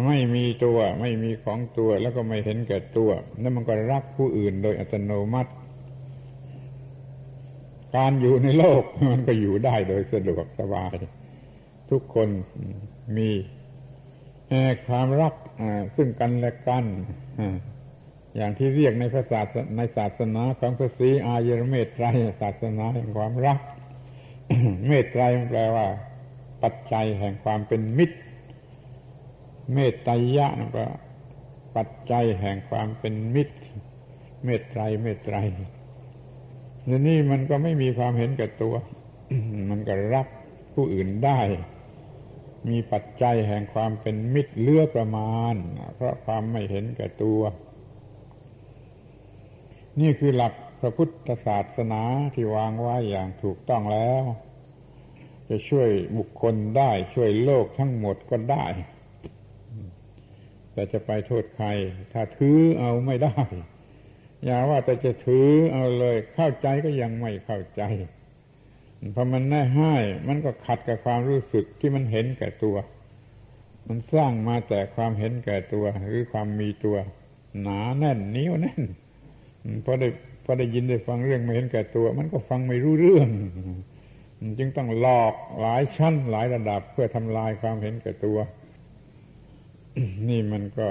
[0.07, 3.09] ไม่มีตัวไม่มีของตัวแล้วก็ไม่เห็นแก่ตัว
[3.41, 5.51] นั่นมันก็รักผู้อื่นโดยอัตโนมัติ
[7.95, 10.95] การอยู่ในโลกมันก็อยู่ได้โดยสะดวกสบาย
[11.89, 12.29] ทุกคน
[13.17, 13.29] มี
[14.87, 15.33] ความรัก
[15.95, 16.85] ซึ่งกันและกัน
[18.35, 22.05] อย่างที่เรียกในพระศาสในศาสนาของพระศรีอายรเมตไตร
[22.41, 23.59] ศาสนาแห่งความรัก
[24.87, 25.87] เมตไตรแปลว่า
[26.63, 28.17] ปัจจัยแห่งความเป็นมิตร
[29.73, 30.83] เมตไตรยะนั่นแปล
[31.75, 33.55] ปัจจัยแห่งความเป็นมิตร
[34.45, 35.37] เมตไตรเมตไตร
[36.87, 38.75] ทีนี้มันก็ไม่มีความเห็นแก่ตัว
[39.69, 40.27] มันก็รัก
[40.73, 41.39] ผู้อื่นได้
[42.67, 45.55] มีปัจจัยแห่งความเป็นมิตรเลือประมาณ
[45.95, 47.41] เพราะความไม่เห็นแก่ตัว
[50.01, 50.53] นี่คือหลัก
[50.85, 52.01] ระพุทธศาสนา
[52.33, 54.23] ที่วางไว้อย่างถูกต้องแล้ว
[55.49, 58.65] จะช่วยบุคคลได้ช่วยโลกทั้งหมดก็ได้
[60.73, 61.67] แต่จะไปโทษใคร
[62.13, 63.35] ถ้าถือเอาไม่ได้
[64.45, 67.81] อย่าว่าแต่จะถือเอาเลยเข้าใจก็ยังไม่เข้าใจ
[69.15, 69.93] พอมันแน่ให้
[70.27, 72.75] มันก็ขัดกับความรู้สึกที่มันเห็นแก่ตัว
[73.87, 76.97] มันสร้างมาแต่ความเห็นแก่ตัว หรือความมีตัว
[77.61, 78.81] หนาแน่นนิ้วแน่น
[79.85, 80.07] พอได้
[80.45, 83.29] พอได้ยินได้ฟังเรื่องไม่เห็นแก่ตัว มันก็ฟังไม่รู้เรื่อง
[84.59, 88.37] จึงต้องหลอกหลายชั้นหลายระดับเพื่อทำลายความเห็นแก่ตัว
[90.29, 90.89] นี่มันก็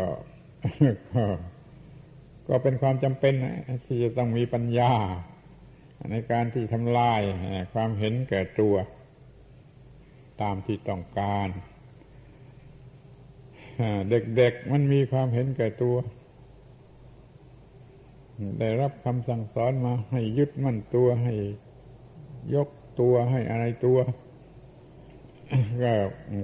[1.14, 1.24] ก็
[2.48, 3.34] ก็เป็นความจำเป็น
[3.84, 4.92] ที่จะต้องมีปัญญา
[6.10, 7.20] ในการที่ทำลาย
[7.74, 8.74] ความเห็นแก่ตัว
[10.42, 11.48] ตามที่ต้องการ
[14.36, 15.96] เด็กๆมันมีความเห็นแก่ตัว
[18.60, 21.34] ได้รับคำสั่งสอนมาให้ยึดมั่นตัวให้
[22.54, 22.68] ยก
[23.00, 23.98] ตัวให้อะไรตัว
[25.82, 25.92] ก็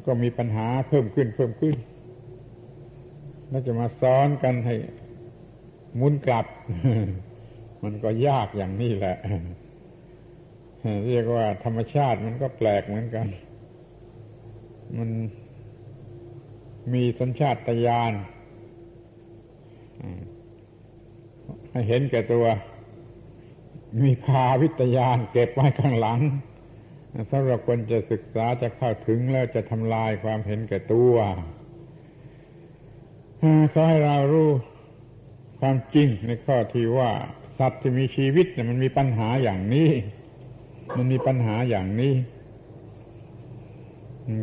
[0.07, 1.77] ก็มีปัญหาเพิ่มขึ้นเพิ่มขึ้น
[3.49, 4.75] แล้วจะมาสอนกันให้
[6.01, 6.47] มุนกลับ
[7.85, 9.17] มันก็ยากอย่างนี้แหละ
[11.09, 13.27] เรียกว่าธรรมชาติมันก็แปลกเหมือนกัน
[14.99, 15.11] มัน
[16.93, 18.13] มีสัญชาตญาณ
[21.71, 22.47] ให้เห็นแก่ตัว
[24.03, 26.21] มีพาวิทยานเก็บไว้ข้างหลัง
[27.31, 31.15] สำหรับคนจะศึกษาจะเข้าถึงแล้วจะทำลายความเห็นแก่ตัว
[33.73, 34.51] ขอให้เรารู้
[35.61, 37.11] ความจริงในข้อที่ว่า
[37.59, 39.91] สัตว์ที่มีชีวิตเนี่ยมันมีปัญหาอย่างนี้
[40.97, 42.15] มันมีปัญหาอย่างนี้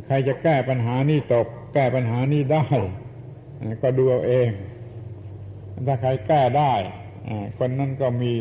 [0.06, 2.66] ใครจะแก้ปัญหานี้ตก แก้ปัญหานี้ได้
[3.82, 4.50] ก็ดูเอาเอง
[5.88, 6.74] ถ้าใครแก้ได้
[7.58, 8.34] คนนั้นก็มี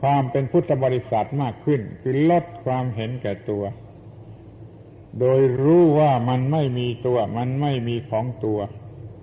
[0.00, 3.64] ความเป็นพุทธบริษัทมากขึ้น คือลดความเห็นแก่ตัว
[5.18, 8.60] โดยรู้ว่ามันไม่มีตัว มันไม่มีของตัว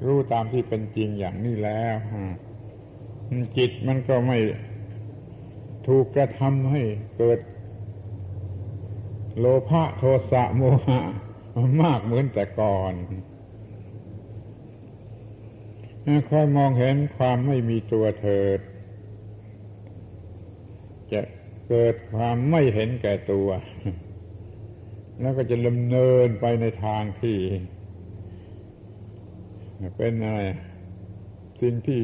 [0.06, 1.96] รู้ตามที่เป็นจริงอย่างนี้แล้ว
[3.58, 4.38] จิตมันก็ไม่
[5.88, 6.82] ถูกกระทำให้
[7.18, 7.40] เกิด
[9.40, 11.00] โลภะโทสะโมหะ
[11.82, 12.94] มากเหมือนแต่ก่อน
[16.30, 18.60] ค่อยมองเห็นความไม่มีตัวเถิด
[21.12, 21.22] จะ
[21.68, 23.48] เกิดความไม่เห็นแก่ตัว
[25.22, 27.38] แล้วก็จะดำเนินไปในทางที่
[29.98, 30.40] เป็นอะไร
[31.62, 32.00] สิ่งที่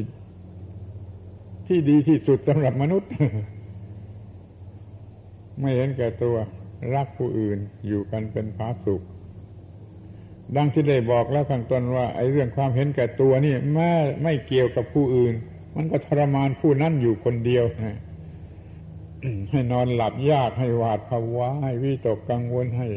[1.66, 3.10] ที่ดีที่สุดสำหรับมนุษย์
[5.60, 6.36] ไม่เห็นแก่ตัว
[6.94, 9.02] รักผู้อื่นอยู่กันเป็นพาสุข
[10.56, 13.90] ดังที่ได้บอกแล้วข้างต้นว่าไอ้เรื่องความเห็นแก่ตัวนี่แม้
[14.22, 15.34] ไม่เกี่ยวกับผู้อื่น
[15.76, 17.64] มันก็ทรมานผู้นั้นอยู่คนเดียว
[19.50, 22.88] ให้นอนหลับยากให้หวาดภาวะให้วิตกกังวลให้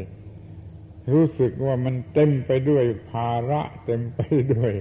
[1.12, 4.22] รู้สึกว่ามันเต็มไปด้วยภาระเต็มไป
[4.54, 4.74] ด้วย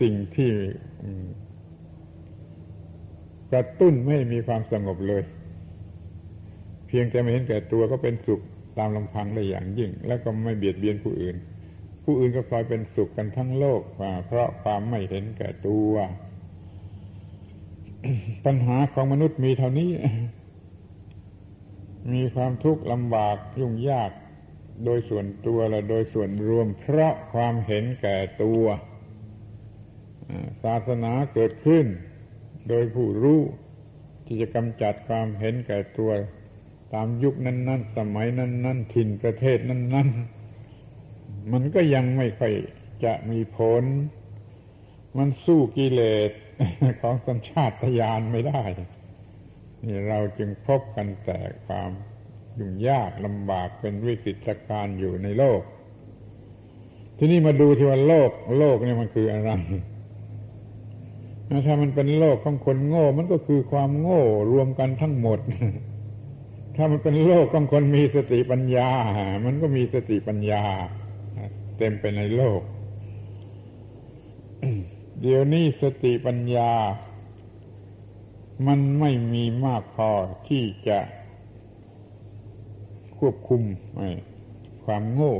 [0.00, 0.50] สิ่งที่
[3.52, 5.22] กระตุ้นไม่มีความสงบเลย
[6.86, 8.40] เพียงแต่ไม่เห็นแก่ตัวก็เป็นสุข
[8.78, 11.36] ตามลำพังได้อย่างยิ่ง แล้วก็ไม่เบียดเบียนผู้อื่น
[12.04, 13.80] ผู้อื่นก็คอยเป็นสุขกันทั้งโลก
[14.26, 15.92] เพราะความไม่เห็นแก่ตัว
[18.44, 19.92] ปัญหาของมนุษย์มีเท่านี้
[22.12, 24.10] มีความทุกข์ลำบากยุ่งยาก
[24.84, 28.64] โดยส่วนตัวและโดยส่วนรวม เพราะความเห็นแก่ตัว
[30.62, 31.86] ศาสนาเกิดขึ้น
[32.68, 33.40] โดยผู้รู้
[34.26, 36.10] ที่จะกำจัดความเห็นแก่ตัว
[36.92, 40.08] ตามยุคนั้น ๆ สมัยนั้น ๆ ถิ่นประเทศนั้น
[40.82, 42.52] ๆ มันก็ยังไม่ค่อย
[43.04, 43.84] จะมีผล
[45.16, 46.30] มันสู้กิเลส
[47.02, 48.62] ของสัญชาตญาณไม่ได้
[49.84, 51.90] นี่เราจึงพบกันแต่ความ
[52.58, 55.60] ยุ่งยากลำบากเป็นวิกฤตการณ์อยู่ในโลก
[57.18, 59.50] ทีนี้มาดูที่ว่าโลก โลกนี่มันคืออะไร
[61.66, 64.22] ถ้ามันเป็นโลกของคนโง่ มันก็คือความโง่
[64.52, 65.38] รวมกันทั้งหมด
[66.76, 68.88] ถ้ามันเป็นโลกของคนมีสติปัญญา
[69.44, 70.62] มันก็มีสติปัญญา
[71.78, 72.60] เต็มไปในโลก
[75.20, 76.72] เดี๋ยวนี้สติปัญญา
[78.66, 80.10] มันไม่มีมากพอ
[80.48, 80.98] ที่จะ
[83.18, 83.62] ควบคุม
[84.84, 85.34] ความโง่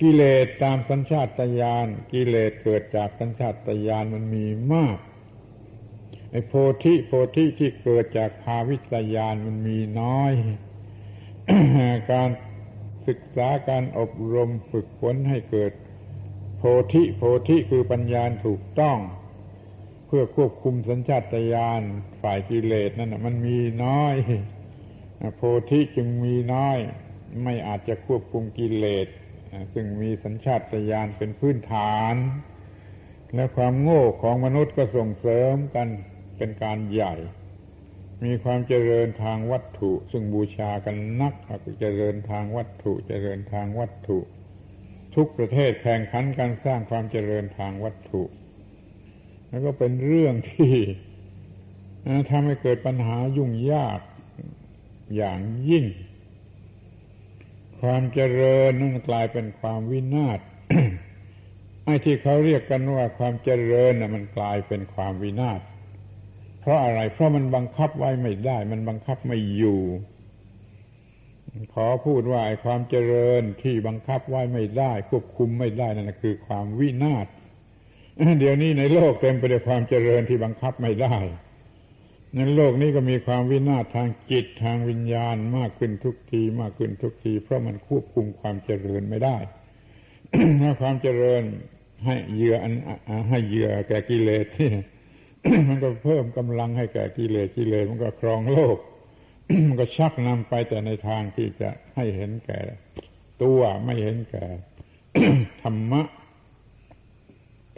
[0.00, 4.98] กิเลสตามสัญชาตญาณกิเลสเกิดจากสัญชาตญาณมันมีมาก
[6.30, 6.52] ไอ้โพ
[6.84, 10.32] ธิโพธิที่เกิดจากภาวิตญาณมันมีน้อย
[12.12, 12.30] การ
[13.06, 15.72] ศึกษาการอบรมฝึกฝนให้เกิด
[16.58, 16.62] โพ
[16.92, 18.98] ธิโพธิคือปัญญาถูกต้อง
[20.06, 21.82] เพื่อควบคุมสัญชาตญาณ
[22.22, 24.14] ฝ่ายกิเลสนั่นมันมีน้อย
[25.36, 26.78] โพธิจึงมีน้อย
[27.44, 29.06] ไม่อาจจะควบคุมกิเลส
[29.74, 30.60] ซึ่งมีสัญชาต
[30.90, 32.14] ญาณเป็นพื้นฐาน
[33.34, 35.88] และความโง่ของมนุษย์ก็ส่งเสริมกัน
[36.38, 37.14] เป็นการใหญ่
[38.24, 41.34] มีความเจริญทางวัตถุ ซึ่งบูชากันนัก
[41.80, 44.18] เจริญทางวัตถุ เจริญทางวัตถุ
[45.14, 48.22] ทุกประเทศแข่งขันการสร้างความเจริญทางวัตถุ
[49.48, 50.74] แล้วก็เป็นเรื่องที่
[52.30, 54.00] ทำให้เกิดปัญหายุ่งยาก
[55.16, 55.84] อย่างยิ่ง
[57.80, 60.40] ความเจริญนั่นกลายเป็นความวินาศ
[61.84, 65.60] ไอ้ที่เขาเรียกกันว่าความเจริญน่ะมันกลายเป็นความวินาศ
[66.68, 69.80] ราะอะไร เพราะมันบังคับไว้ไม่ได้ มันบังคับไม่อยู่
[71.74, 77.26] ขอพูดว่าความเจริญที่บังคับไว้ไม่ได้ ควบคุมไม่ได้นั่นคือความวินาศ
[78.38, 81.16] เดี๋ยวนี้ในโลกเต็มไปด้วยความเจริญที่บังคับไม่ได้
[82.36, 89.36] ในโลกนี้ก็มีความวินาศทางจิตทางวิญญาณมากขึ้นทุกที มากขึ้นทุกที เพราะมันควบคุมความเจริญไม่ได้
[90.60, 91.42] ถ้าความเจริญ
[92.04, 92.72] ให้เหยื่ออัน
[93.30, 94.68] ให้เหยื่อแก่กิเลสที่
[95.68, 98.78] มันก็เพิ่มกำลังให้แก่กิเลสกิเลสมันก็ครองโลก
[99.66, 102.60] มันก็ชักนำไปแต่ในทางที่จะให้เห็นแก่
[103.42, 104.44] ตัวไม่เห็นแก่
[105.62, 106.02] ธรรมะ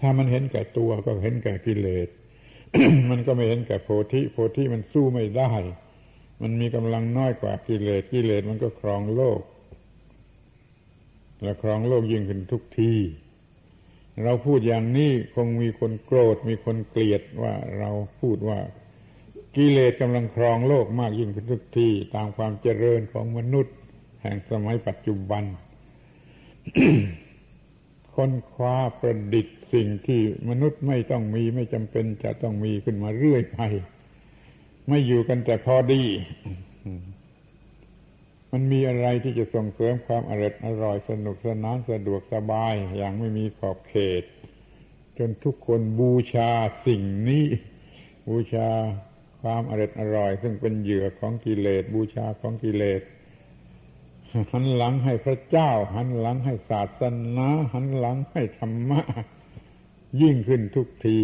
[0.01, 2.09] ถ้ามันเห็นแก่ตัวก็เห็นแก่กิเลส
[3.11, 5.53] มันก็ไม่เห็นแก่โพธิโพธิมันสู้ไม่ได้
[6.43, 9.41] มันมีกำลังน้อยกว่ากิเลสกิเลสมันก็ครองโลก
[11.43, 12.93] และครองโลกยิ่งขึ้นทุกที
[14.25, 17.91] เราพูดอย่างนี้คงมีคนโกรธมีคนเกลียดว่าเรา
[18.21, 18.59] พูดว่า
[19.57, 23.75] กิเลสกำลังครองโลกมากยิ่งขึ้นทุกทีตามความเจริญของมนุษย์
[24.23, 25.45] แห่งสมัยปัจจุบัน
[28.15, 33.59] ค้นคว้าประดิษฐ์สิ่งที่มนุษย์ไม่ต้องมีไม่จำเป็นจะต้องมีขึ้นมาเรื่อยไป
[34.89, 36.03] ไม่อยู่กันแต่พอดี
[38.53, 44.23] มันมีอะไรที่จะส่งเสริมความอร่อยอร่อยสนุกสนานสะดวกสบายอย่างไม่มีขอบเขต
[45.19, 46.51] จนทุกคนบูชา
[46.87, 47.45] สิ่งนี้
[48.29, 48.69] บูชา
[49.43, 53.03] ความอร่อยอร่อย ซึ่งเป็นเหยื่อของกิเลส บูชาของกิเลส
[54.53, 57.03] หันหลังให้พระเจ้า หันหลังให้ศาส
[57.37, 59.01] นาหันหลังให้ธรรมะ
[60.21, 61.19] ยิ่งขึ้นทุกที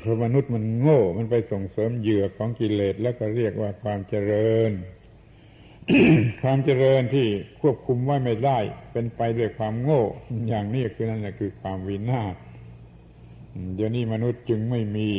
[0.00, 4.72] เพราะมนุษย์มันโง่ มันไปส่งเสริมเหยื่อของกิเลสแล้วก็เรียกว่าความเจริญ
[6.42, 7.26] ความเจริญที่
[7.60, 8.58] ควบคุมไว้ไม่ได้
[8.92, 10.02] เป็นไปด้วยความโง่
[10.48, 12.34] อย่างนี้คือนั่นแหละคือความวินาศ
[13.74, 15.10] เดี๋ยวนี้มนุษย์จึงไม่มี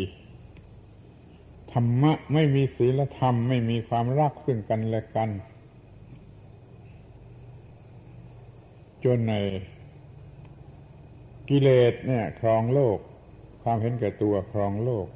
[1.71, 5.29] ธรรมะ ไม่มีศีลธรรม ไม่มีความรักซึ่งกันและกัน
[9.03, 9.33] จนใน
[11.49, 12.97] กิเลสเนี่ยครองโลก
[13.63, 15.07] ความเห็นแก่ตัวครองโลก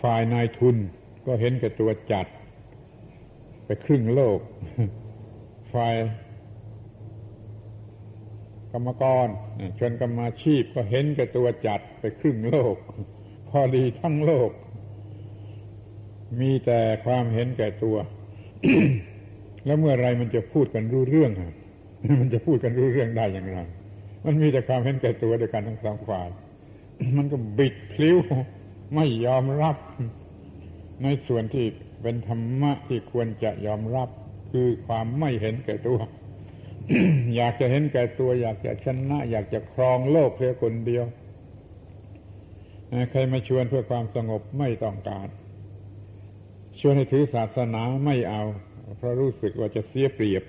[0.00, 0.76] ฝ่ายนายทุน
[1.26, 2.26] ก็เห็นแก่ตัวจัด
[3.66, 4.38] ไปครึ่งโลก
[5.74, 5.96] ฝ่าย
[8.72, 9.28] กรรมกร
[9.78, 12.76] ชนกรรมาชีพก็เห็นแก่ตัวจัดไปครึ่งโลก
[13.50, 14.50] พอดีทั้งโลก
[16.40, 17.96] มีแต่ความเห็นแก่ตัว
[19.64, 21.30] แล้วเมื่อไรมันจะพูดกันรู้เรื่อง
[22.20, 23.58] มันจะพูดกันรู้เรื่องได้อย่างไร
[24.24, 26.28] มันมีแต่ความเห็นแก่ตัวด้วยกันทั้งสองฝ่าย
[27.16, 28.16] มันก็บิดพลิ้ว
[28.94, 29.76] ไม่ยอมรับ
[31.02, 31.64] ในส่วนที่
[32.02, 34.08] เป็นธรรมะที่ควรจะยอมรับ
[34.52, 35.98] คือความไม่เห็นแก่ตัว
[37.36, 41.04] อยากจะเห็นแก่ตัว อยากจะชนะ อยากจะครองโลกเพียงคนเดียว
[43.10, 45.28] ใครมาชวนเพื่อความสงบไม่ต้องการ
[46.80, 48.42] ชวนให้ถือศาสนาไม่เอา
[48.96, 50.42] เพราะรู้สึกว่าจะเสียเปรียบ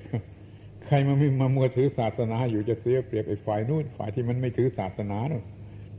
[0.86, 5.44] ใครมามีมามัวถือศาสนาอยู่จะเสียเปรียบไอ้ฝ่ายนู้นฝ่ายที่มันไม่ถือศาสนาน่น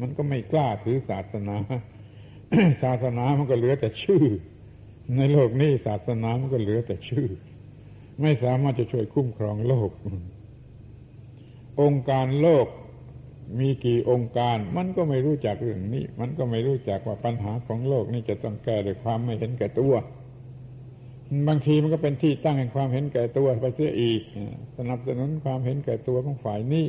[0.00, 1.56] มันก็ไม่กล้าถือศาสนา
[2.82, 4.24] ศาสนามันก็เหลือแต่ชื่อ
[5.16, 7.28] ในโลกนี้ศาสนามันก็เหลือแต่ชื่อ
[8.22, 9.90] ไม่สามารถจะช่วยคุ้มครองโลก
[11.82, 12.66] องค์การโลก
[13.60, 19.94] มีกี่องค์การ มันก็ไม่รู้จักเรื่องนี้ มันก็ไม่รู้จักว่าปัญหาของโลกนี่จะต้องแก้ด้วยความไม่เห็นแก่ตัว
[21.48, 24.20] บางทีมันก็เป็นที่ตั้งแห่งความเห็นแก่ตัวไปเสียอีก
[24.76, 26.86] สนับสนุนความเห็นแก่ตัวของฝ่ายนี้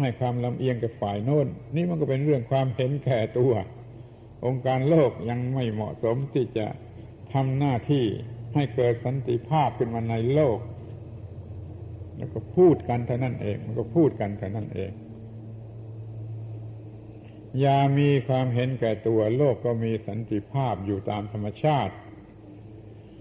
[0.00, 3.52] ให้ความลำเอียงกับฝ่ายโน้น นี่มันก็เป็นเรื่องความเห็นแก่ตัว
[4.46, 6.66] องค์การโลกยังไม่เหมาะสมที่จะ
[7.32, 8.04] ทำหน้าที่
[8.54, 10.58] ให้เกิดสันติภาพขึ้นมาในโลก
[12.16, 14.92] แล้วก็พูดกันเท่านั้นเอง มันก็พูดกันเท่านั้นเอง
[17.60, 21.94] อย่ามีความเห็นแก่ตัวโลกก็มีสันติภาพอยู่ตามธรรมชาติ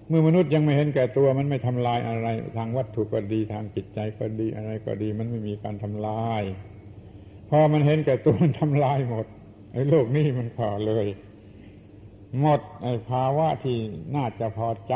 [0.08, 6.44] เมื่อมนุษย์ยังไม่เห็นแก่ตัว มันไม่ทำลายอะไร ทางวัตถุก็ดีทางจิตใจก็ดีอะไรก็ดี มันไม่มีการทำลาย
[7.50, 9.26] พอมันเห็นแก่ตัวมันทำลายหมด
[9.74, 11.08] ไอ้โลกนี้มันพอเลย
[12.40, 13.78] หมดไอ้ภาวะที่
[14.16, 14.96] น่าจะพอใจ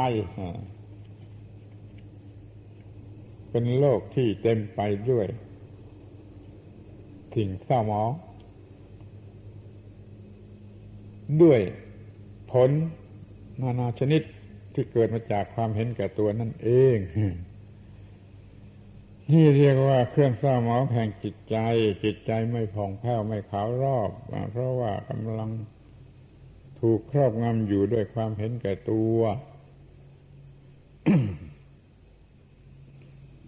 [3.50, 5.28] เป็นโลกที่เต็มไปด้วย
[7.36, 8.12] สิ่งเศร้าหมอง
[11.42, 11.62] ด้วย
[12.52, 12.72] ผล
[13.62, 14.22] นานาชนิด
[14.74, 16.98] ที่เกิดมาจากความเห็นแก่ตัวนั่นเอง
[19.34, 21.58] นี่เรียกว่าเครื่องเศร้าหมองแห่งจิตใจ
[22.04, 24.10] จิตใจไม่ผ่องแผ้วไม่ขาวรอบ
[24.52, 25.50] เพราะว่ากำลัง
[26.80, 29.20] ถูกครอบงำอยู่ด้วยความเห็นแก่ตัว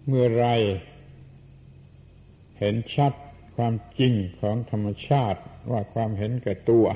[0.06, 0.46] เมื่อไร
[2.58, 3.12] เห็นชัด
[3.56, 6.86] ความจริงของธรรมชาติว่าความเห็นแก่ตัว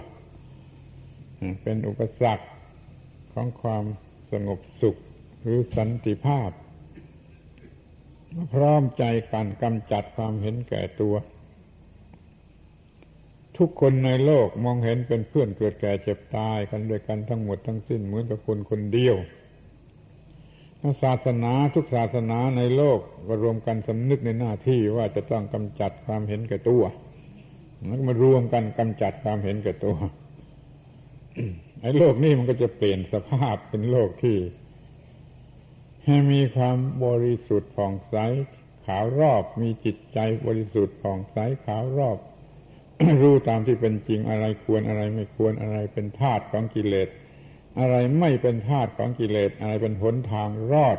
[1.62, 2.46] เป็นอุปสรรค
[3.32, 3.84] ของความ
[4.30, 4.96] สงบสุข
[5.42, 6.50] หรือสันติภาพ
[8.54, 11.14] พร้อมใจกันกำจัดความเห็นแก่ตัว
[13.56, 19.16] ทุกคนในโลกมองเห็นเป็นเพื่อนเกิดแก่เจ็บตายกันด้วยกันทั้งหมดทั้งสิ้นเหมือนกับคนคนเดียว
[21.02, 26.82] ศาสนาทุกศาสนาในโลกก็รวมกันสำนึกในหน้าที่ว่าจะต้องกำจัดความเห็นแก่ตัว
[27.86, 29.96] แล้วมารวมกันกำจัดความเห็นแก่ตัว
[31.80, 34.36] ไอ้โลกนี้มันก็จะเปลี่ยนสภาพเป็นโลกที่
[36.04, 38.16] ให้มีความบริสุทธิ์ผ่องใส
[38.86, 41.36] ขาวรอบมีจิตใจบริสุทธิ์ผ่องใส
[41.66, 42.18] ขาวรอบ
[43.20, 47.08] รู้ตามที่เป็นจริงอะไรควรอะไรไม่ควรอะไรเป็นธาตุของกิเลส
[47.78, 50.98] อะไรไม่เป็นธาตุของกิเลส อะไรเป็นหนทางรอด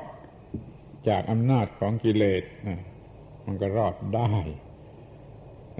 [1.10, 2.43] จากอำนาจของกิเลส
[3.45, 4.34] มันก็รอดได้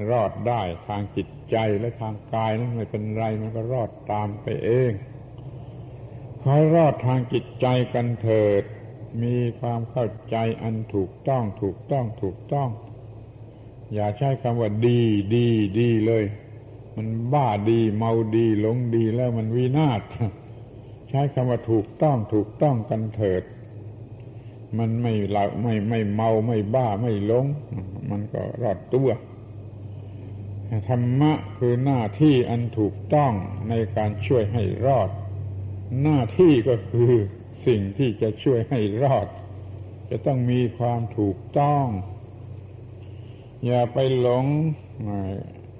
[0.10, 4.92] รอดได้ทางจิตใจและทางกายนั้นไม่เป็นไรมันก็รอดตามไปเอง
[6.44, 8.64] ขอรอดทางจิตใจกันเถิด
[9.24, 12.70] มีความเข้าใจอันถูกต้องถูกต้องถูกต้อง
[13.94, 15.00] อย่าใช้คำว่าดี
[15.36, 15.48] ดี
[15.80, 16.26] ดีเลย
[16.96, 20.02] มันบ้าดีเมาดีหลงดีแล้วมันวินาศ
[21.10, 23.44] ใช้คำว่าถูกต้องถูกต้องกันเถิด
[24.78, 27.46] มันไม่เหลาไม่ไม่เมาไม่บ้าไม่หลง
[28.10, 29.10] มันก็รอดตัว
[30.90, 33.32] ธรรมะคือหน้าที่อันถูกต้อง
[33.70, 35.10] ในการช่วยให้รอด
[36.02, 37.12] หน้าที่ก็คือ
[37.68, 39.28] สิ่งที่จะช่วยให้รอด
[40.10, 41.86] จะต้องมีความถูกต้อง
[43.66, 44.46] อย่าไปหลง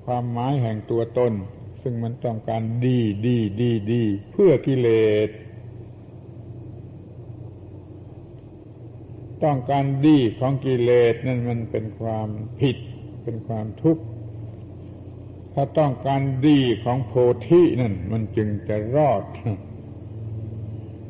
[0.06, 1.34] ความหมายแห่งตัวตน
[1.82, 4.90] ซึ่งมันต้องการดีดีดีดีเพื่อกิเล
[5.28, 5.30] ส
[9.44, 12.30] ต้องการดีของกิเลสนั่นมันเป็นความ
[12.60, 12.78] ผิด
[13.24, 14.04] เป็นความทุกข์
[15.54, 17.14] ถ้าต้องการดีของโพ
[17.48, 19.24] ธินั่นมันจึงจะรอด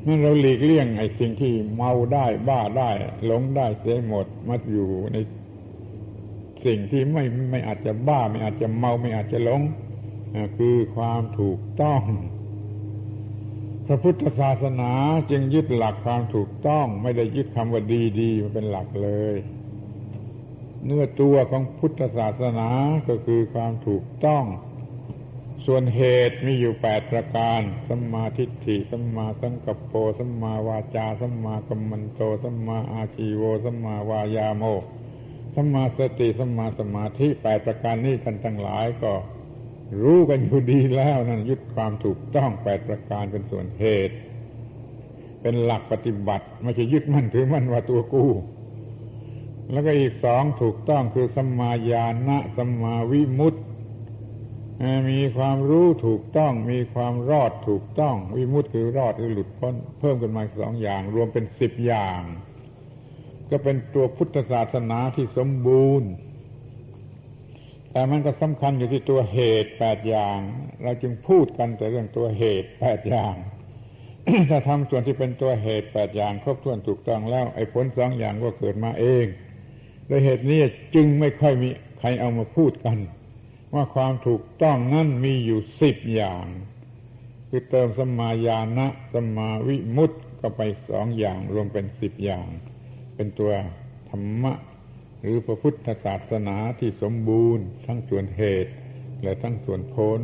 [0.05, 2.91] นั่นเราหลีกเลี่ยงไอ้สิ่งที่เมาได้บ้าได้
[3.25, 5.17] หลงได้เสียหมดมัดอยู่ใน
[6.65, 9.61] สิ่งที่ไม่ไม่อาจจะบ้า ไม่อาจจะเมาไม่อาจจะหลง
[10.57, 12.01] คือความถูกต้อง
[13.87, 14.91] พระพุทธศาสนา
[15.31, 19.35] จึงยึดหลักความถูกต้อง ไม่ได้ยึดคำว่าดีดีมาเป็นหลักเลย
[20.83, 22.69] เนื้อตัวของพุทธศาสนา
[23.07, 24.43] ก็คือความถูกต้อง
[25.65, 34.63] ส่วนเหตุมีอยู่แปดประการ สัมมาทิฏฐิ สัมมาสังกัปโป สัมมาวาจา สัมมากัมมันโต สัมมาอาชีโว สัมมาวายาโม
[35.55, 39.13] สัมมาสติ สัมมาสมาธิแปดประการนี้ท่านทั้งหลายก็
[40.01, 44.15] รู้กันอยู่ดีแล้วนั่นยึดความถูกต้องแปดประการเป็นส่วนเหตุ
[45.41, 48.31] เป็นหลักปฏิบัติ ไม่ใช่ยึดมั่นถือมั่นว่าตัวกู้
[49.71, 53.59] แล้วก็อีกสองถูกต้องคือสัมมาญาณะสัมมาวิมุตติ
[55.09, 62.21] มีความรู้ถูกต้อง มีความรอดถูกต้อง วิมุตติคือรอดหรือหลุดพ้น เพิ่มกันมาสองอย่าง รวมเป็นสิบอย่าง
[63.49, 66.09] ก็เป็นตัวพุทธศาสนาที่สมบูรณ์
[67.91, 70.39] แต่มันก็สำคัญอยู่ที่ตัวเหตุแปดอย่าง
[70.83, 73.35] เราจึงพูดกันแต่เรื่องตัวเหตุแปดอย่าง
[74.49, 79.25] ถ้าทำส่วนที่เป็นตัวเหตุแปดอย่าง ครบถ้วนถูกต้องแล้ว ไอ้ผลสองอย่างก็เกิดมาเอง
[80.07, 80.59] โดยเหตุนี้
[80.95, 81.69] จึงไม่ค่อยมี
[81.99, 82.97] ใครเอามาพูดกัน
[83.73, 86.45] ว่าความถูกต้องนั่นมีอยู่สิบอย่าง
[87.49, 92.47] คือเติมสมาญาณะสมาวิมุตต์ก็ไปสองอย่างรวมเป็นสิบอย่าง
[93.15, 93.51] เป็นตัว
[94.09, 94.53] ธรรมะ
[95.21, 98.71] หรือพระพุทธศาสนาที่สมบูรณ์ ทั้งส่วนเหตุ
[99.23, 100.21] และทั้งส่วนผล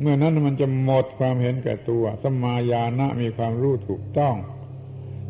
[0.00, 4.36] เมื่อนั้นมันจะหมดความเห็นแก่ตัว สมาญาณะมีความรู้ถูกต้อง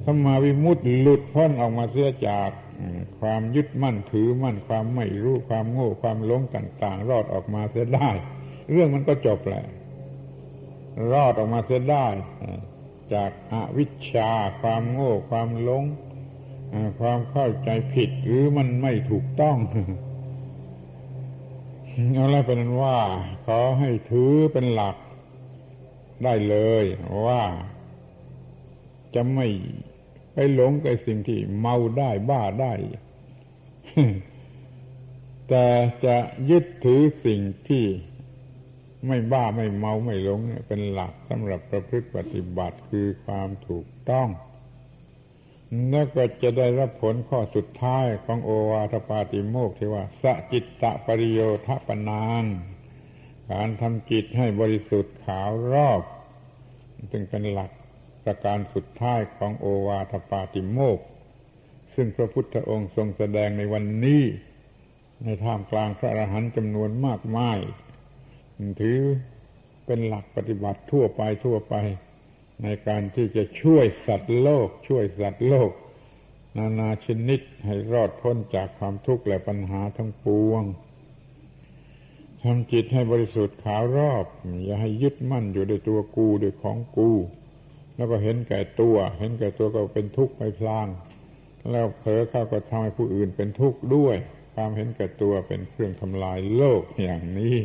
[0.06, 2.50] สมาวิมุตติหลุดพ้นออกมาเสียจาก
[3.20, 8.10] ความยึดมั่นถือมั่นความไม่รู้ความโง่ความหลงต่าง ๆ รอดออกมาเสียได้
[8.70, 9.64] เรื่องมันก็จบแหละ
[11.12, 12.06] รอดออกมาเสียได้
[13.14, 14.30] จากอาวิชชา
[14.62, 15.84] ความโง่ ความหลง
[17.00, 19.56] ความเข้าใจผิดหรือมันไม่ถูกต้อง
[22.12, 22.98] เอาละเป็นว่า
[23.46, 24.96] ขอให้ถือเป็นหลัก
[26.24, 26.84] ได้เลย
[27.26, 27.42] ว่า
[29.14, 29.46] จะไม่
[30.34, 32.72] ไปหลงกับสิ่งที่เมาได้บ้าได้
[35.48, 35.66] แต่
[36.04, 36.16] จะ
[36.50, 37.84] ยึดถือสิ่งที่
[39.06, 44.28] ไม่บ้าไม่เมาไม่หลงเป็นหลักสำหรับประพฤติปฏิบัติคือความถูกต้อง
[45.90, 52.44] แล้วก็จะได้รับผลข้อสุดท้ายของโอวาทปาติโมกที่ว่าสจิตตะปริโยทปนาน
[53.50, 56.02] การทำจิตให้บริสุทธิ์ขาวรอบ
[57.12, 57.70] จึงเป็นหลัก
[58.24, 60.98] ประการสุดท้ายของโอวาทปาติโมก
[61.94, 64.22] ซึ่งพระพุทธองค์ทรงแสดงในวันนี้
[65.24, 67.58] ในท่ามกลางพระอรหันต์จำนวนมากมาย
[68.80, 69.00] ถือ
[69.86, 71.74] เป็นหลักปฏิบัติทั่วไปทั่วไป
[72.62, 75.70] ในการที่จะช่วยสัตว์โลก ช่วยสัตว์โลก
[76.56, 80.62] นานาชนิดให้รอดพ้นจากความทุกข์และปัญหาทั้งปวง
[82.42, 84.26] ทำจิตให้บริสุทธิ์ขาวรอบ
[84.64, 87.10] อย่าให้ยึดมั่นอยู่ในตัวกูด้วยของกู
[87.96, 90.88] แล้วก็เห็นแก่ตัว เห็นแก่ตัวก็เป็นทุกข์ไปพลาง
[91.70, 94.16] แล้วเผลอเข้าก็ทำให้ผู้อื่นเป็นทุกข์ด้วย
[94.54, 97.56] ความเห็นแก่ตัวเป็นเครื่องทำลายโลกอย่างนี้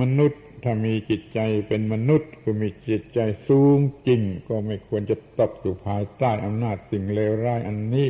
[0.00, 8.08] มนุษย์ถ้ามีจิตใจเป็นมนุษย์คือมีจิตใจสูงจริง ก็ไม่ควรจะตกอยู่ภายใต้อำนาจสิ่งเลวร้ายอันนี้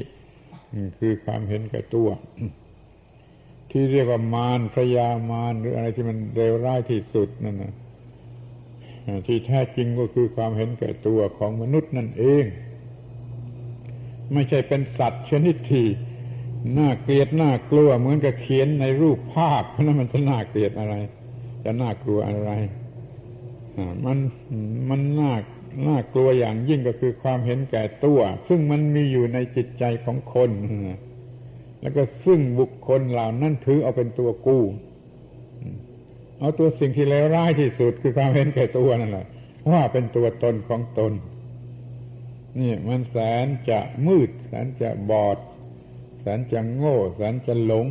[0.98, 2.08] คือความเห็นแก่ตัว
[3.70, 7.72] ที่เรียกว่ามารพยามารหรืออะไรที่มันเลวร้ายที่สุดนั่นนะ
[9.26, 12.44] ที่แท้จริงก็คือความเห็นแก่ตัวของมนุษย์นั่นเอง
[14.32, 15.86] ไม่ใช่เป็นสัตว์ชนิดที่
[16.78, 20.94] น่าเกลียดน่ากลัวเหมือนกับเขียนในรูปภาพนั้นมันจะน่าเกลียดอะไร
[21.64, 22.50] จะน่ากลัวอะไร
[24.04, 24.18] มัน
[24.88, 25.32] มันน่า
[25.88, 30.50] น่ากลัวอย่างยิ่งก็คือความเห็นแก่ตัว ซึ่งมันมีอยู่ในจิตใจของคน
[31.80, 34.62] แล้วก็ซึ่งบุคคลเหล่านั้นถือเอาเป็นตัวกู้
[36.40, 39.26] เอาตัวสิ่งที่เลวร้ายที่สุดคือความเห็นแก่ตัวนั่นแหละ
[39.70, 41.12] ว่าเป็นตัวตนของตน
[42.60, 45.38] นี่มันแสนจะมืด แสนจะบอด
[46.20, 47.86] แสนจะโง่ แสนจะหลง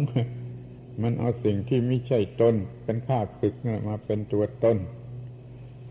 [1.02, 3.54] มันเอาสิ่งที่ไม่ใช่ตน เป็นข้าศึก
[3.88, 4.78] มาเป็นตัวตน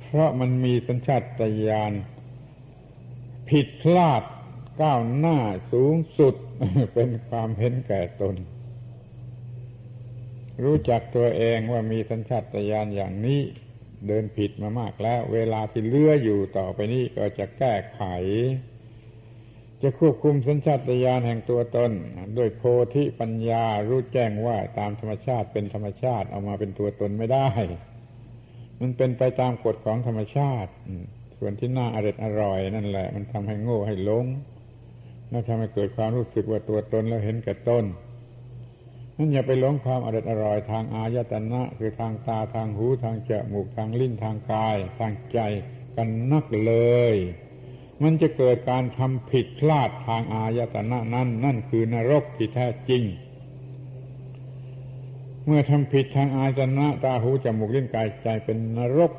[0.03, 1.93] เพราะมันมีสัญชาตญาณ
[3.49, 4.23] ผิดพลาด
[4.81, 5.39] ก้าวหน้า
[5.73, 6.35] สูงสุด
[6.95, 8.35] เป็นความเห็นแก่ตน
[10.65, 13.41] รู้จักตัวเองว่ามีสัญชาตญาณอย่างนี้
[14.07, 18.03] เดินผิดมามากแล้ว เวลาที่เลื่ออยู่ต่อไปนี้ก็จะแก้ไข
[19.83, 21.91] จะควบคุมสัญชาตญาณแห่งตัวตน
[22.39, 22.63] ด้วยโพ
[22.95, 27.49] ธิปัญญารู้แจ้งว่าตามธรรมชาติเป็นธรรมชาติเอามาเป็นตัวตนไม่ได้
[28.81, 30.73] มันเป็นไปตามกฎของธรรมชาติ
[31.39, 34.27] ส่วนที่น่าอร่อยอร่อยนั่นแหละ มันทำให้โง่ให้หลง
[35.31, 37.85] แล้วทำให้เกิดความรู้สึกว่าตัวตนแล้วเห็นแก่ตน
[39.21, 45.39] นั่นอย่าไปหลงความอร่อยอร่อยทางอายตนะ คือทางตาทางหูทางจมูกทางลิ้นทางกาย ทางใจ
[45.97, 46.75] กันนักเล
[47.15, 47.17] ย
[48.03, 53.03] มันจะเกิดการทำผิดพลาดทางอายตนะนั่นนั่นคือนรกที่แท้จริง
[55.47, 59.13] เมื่อทำผิดทางอายตนะ ตาหูจมูกลิ้นกายใจเป็นนรก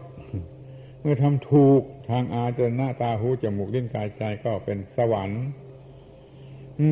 [1.01, 5.45] เมื่อทำถูกทางอาจนะ ตาหูจมูกลิ้นกายใจก็เป็นสวรรค์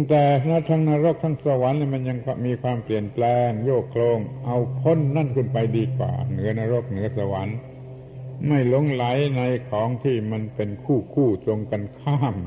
[0.10, 0.24] แต่
[0.70, 7.58] ทั้งนรกทั้งสวรรค์มันยังมีความเปลี่ยนแปลง โยกโคลงเอาพ้นนั่นขึ้นไปดีกว่า เหนือนรกเหนือสวรรค์
[8.48, 9.04] ไม่หลงไหล
[9.36, 12.38] ในของที่มันเป็นคู่คู่ตรงกันข้าม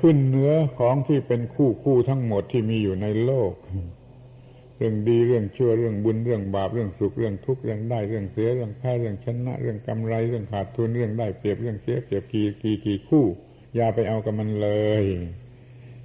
[0.00, 3.52] ขึ้นเหนือของที่เป็นคู่คู่ทั้งหมดที่มีอยู่ในโลก
[4.76, 13.26] เรื่องดีเรื่องชั่วเรื่องบุญเรื่องบาปเรื่องสุขเรื่องทุกข์เรื่องได้เรื่องเสียเรื่องแพ้เรื่องชนะ เรื่องกำไรเรื่องขาดทุนเรื่องได้เปรียบเรื่องเสียเปรียบกี่กี่กี่คู่
[13.74, 14.70] อย่าไปเอากับมันเล
[15.02, 15.04] ย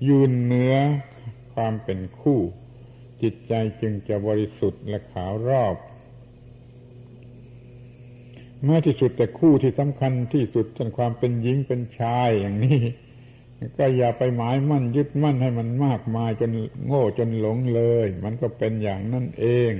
[0.07, 0.75] ยืนเนื้อ
[1.53, 2.39] ความเป็นคู่
[3.21, 5.75] จิตใจจึงจะบริสุทธิ์และขาวรอบ
[8.63, 12.81] แม้ที่สุดแต่คู่ที่สำคัญที่สุดจนความเป็นหญิงเป็นชายอย่างนี้
[13.77, 16.51] ก็อย่าไปหมายมั่นยึดมั่นให้มันมากมายจน
[16.85, 19.73] โง่จนหลงเลย มันก็เป็นอย่างนั่นเอง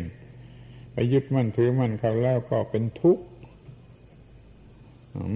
[0.94, 3.24] ไปยึดมั่นถือมั่นเขาแล้วก็เป็นทุกข์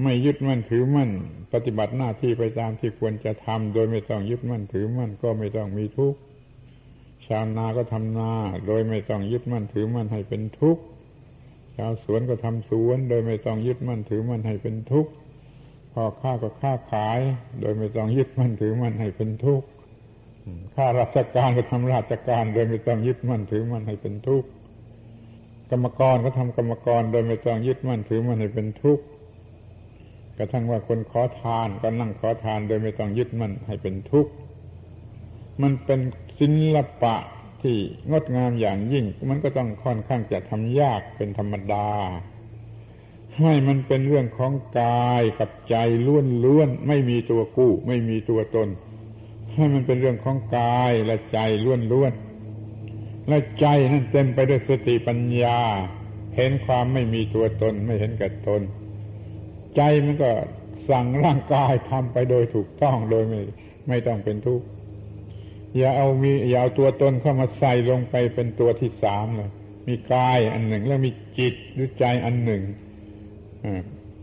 [0.03, 1.09] ไม่ยึดมั่นถือมั่น
[1.53, 6.19] ปฏิบัติหน้าที่ไปตามที่ควรจะทำโดยไม่ต้องยึดมั่นถือมั่นก็ไม่ต้องมีทุกข์
[7.27, 8.31] ชาวนาก็ทำนา
[8.67, 10.83] โดยไม่ต้องยึดมั่นถือมั่นให้เป็นทุกข์
[11.77, 15.11] ชาวสวนก็ทำสวน โดยไม่ต้องยึดมั่นถือมั่นให้เป็นทุกข์
[15.93, 17.19] พ่อค้าก็ค้าขาย
[17.59, 19.67] โดยไม่ต้องยึดมั่นถือมั่นให้เป็นทุกข์
[20.75, 24.47] ข้าราชการก็ทำราชการ โดยไม่ต้องยึดมั่นถือมั่นให้เป็นทุกข์
[25.71, 29.03] กรรมกรก็ทำกรรมกร โดยไม่ต้องยึดมั่นถือมั่นให้เป็นทุกข์
[30.37, 34.31] กระทั่งว่าคนขอทานก็นั่งขอทานโดยไม่ต้องยึดมันให้เป็นทุกข์
[35.61, 35.99] มันเป็น
[36.39, 37.15] ศิลปะ
[37.61, 37.77] ที่
[38.11, 41.89] งดงามอย่างยิ่ง มันก็ต้องค่อนข้างจะทำยากเป็นธรรมดา
[43.39, 45.75] ให้มันเป็นเรื่องของกายกับใจ
[46.05, 48.69] ล้วนล้วนไม่มีตัวกู้ ไม่มีตัวตน
[49.53, 52.13] ให้มันเป็นเรื่องของกายและใจล้วนล้วน
[53.27, 55.59] และใจนั่นเต็มไปด้วยสติปัญญา
[56.35, 58.61] เห็นความไม่มีตัวตน ไม่เห็นกับตน
[59.77, 60.31] ใจมันก็
[60.89, 63.41] สั่งร่างกายทำไปโดยถูกต้องโดยไม่
[63.87, 64.65] ไม่ต้องเป็นทุกข์
[65.77, 69.49] อย่าเอามีอย่าเอาตัวตนเข้ามาใส่ลงไปเป็นตัวที่สามเลย
[69.87, 72.63] มีกายอันหนึ่งแล้วมีจิตหรือใจอันหนึ่ง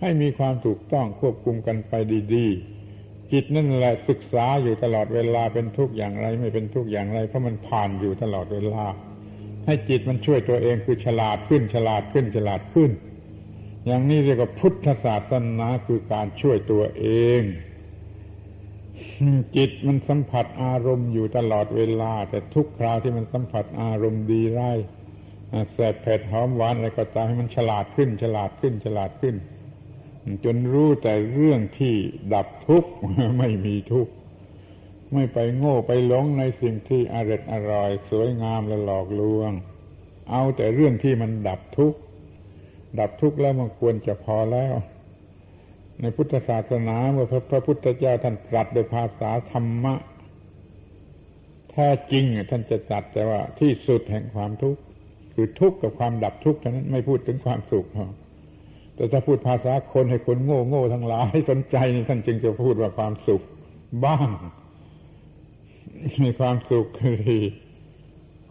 [0.00, 1.92] ให้มีความถูกต้องควบคุมกันไป
[2.34, 8.84] ดีๆ จิตนั่นแหละศึกษาอยู่ตลอดเวลาเป็นทุกข์อย่างไร ไม่เป็นทุกข์อย่างไร เพราะมันผ่านอยู่ตลอดเวลา
[9.66, 12.90] ให้จิตมันช่วยตัวเองคือฉลาดขึ้นฉลาดขึ้นฉลาดขึ้น
[13.86, 17.06] อย่างนี้เรียกว่าพุทธศาสนาคือการช่วยตัวเอ
[17.40, 17.42] ง
[19.56, 24.72] จิตมันสัมผัสอารมณ์อยู่ตลอดเวลา แต่ทุกคราวที่มันสัมผัสอารมณ์ดีไร้
[25.72, 29.34] แสบเผ็ดหอมหวานอะไรก็ตามให้มันฉลาดขึ้น ฉลาดขึ้น ฉลาดขึ้น
[30.44, 31.94] จนรู้แต่เรื่องที่
[32.34, 32.90] ดับทุกข์
[33.38, 34.12] ไม่มีทุกข์
[35.12, 39.50] ไม่ไปโง่ไปหลงในสิ่งที่อร่อยอร่อย สวยงามและหลอกลวง
[40.30, 41.98] เอาแต่เรื่องที่มันดับทุกข์
[42.98, 44.74] ดับทุกข์แล้วมันควรจะพอแล้ว
[46.00, 49.94] ในพุทธศาสนาเมื่อพระพุทธเจ้าท่านตรัสโดยภาษาธรรมะ
[51.70, 54.80] แท้จริงท่านจะตรัสแต่ว่าที่สุดแห่งความทุกข์
[55.34, 57.86] คือทุกข์กับความดับทุกข์เท่านั้นไม่พูดถึงความสุข
[58.94, 63.42] แต่ถ้าพูดภาษาคนให้คนโง่โง่ทั้งหลายสนใจนี่ท่านจึงจะพูดว่าความสุข
[64.04, 64.28] บ้าง
[66.24, 67.18] มีความสุขคือ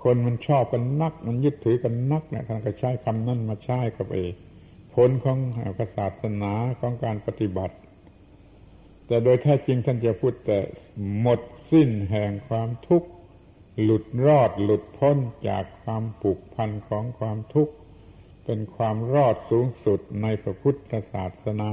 [0.04, 4.18] คนมันชอบกันนัก มันยึดถือกันนักเนี่ยท่านก็ใช้คำนั้นมาใช้กับเอ
[4.94, 5.38] ผลของ
[5.98, 7.76] ศาสนาของการปฏิบัติ
[9.08, 10.60] แต่โดยแท้จริงท่านจะพูดแต่
[11.20, 11.40] หมด
[11.72, 13.10] สิ้นแห่งความทุกข์
[13.82, 15.18] หลุดรอดหลุดพ้น
[15.50, 17.74] จากความผูกพันของความทุกข์
[18.46, 21.72] เป็นความรอดสูงสุดในพระพุทธศาสนา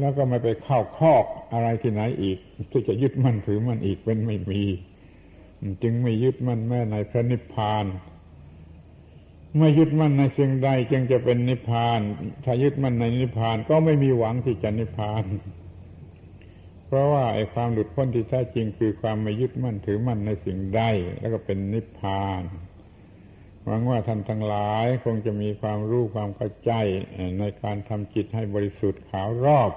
[0.00, 2.38] แล้วก็ไม่ไปเข้าคอกอะไรที่ไหนอีก
[2.70, 4.62] ที่จะยึดมั่นถือมันอีกเป็นไม่มี
[5.82, 7.84] จึงไม่ยึดมั่นแม้ในพระนิพพาน
[9.58, 12.00] ไม่ยึดมั่นในสิ่งใดจึงจะเป็นนิพพาน
[12.44, 15.24] ถ้ายึดมั่นในนิพพานก็ไม่มีหวังที่จะนิพพาน
[16.86, 20.82] เพราะว่าไอ้ความหลุดพ้นที่แท้จริงคือความไม่ยึดมั่นถือมั่นในสิ่งใด
[21.20, 22.42] แล้วก็เป็นนิพพาน
[23.64, 26.72] หวังว่าท่านทั้งหลายคงจะมีความรู้ความเข้าใจ
[27.38, 29.70] ในการทำจิตให้บริสุทธิ์ขาวรอบ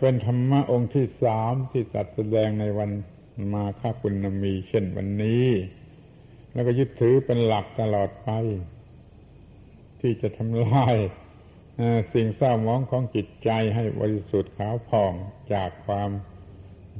[0.00, 2.90] เป็นธรรมะองค์ที่สามที่ตัดแสดงในวัน
[3.54, 5.46] มาค่าคุณนมีเช่นวันนี้
[6.52, 8.28] แล้วก็ยึดถือเป็นหลักตลอดไป
[10.00, 10.96] ที่จะทำลาย
[12.12, 15.12] สิ่งเศร้าหมองของจิตใจให้บริสุทธิ์ขาวผ่อง
[15.52, 16.10] จากความ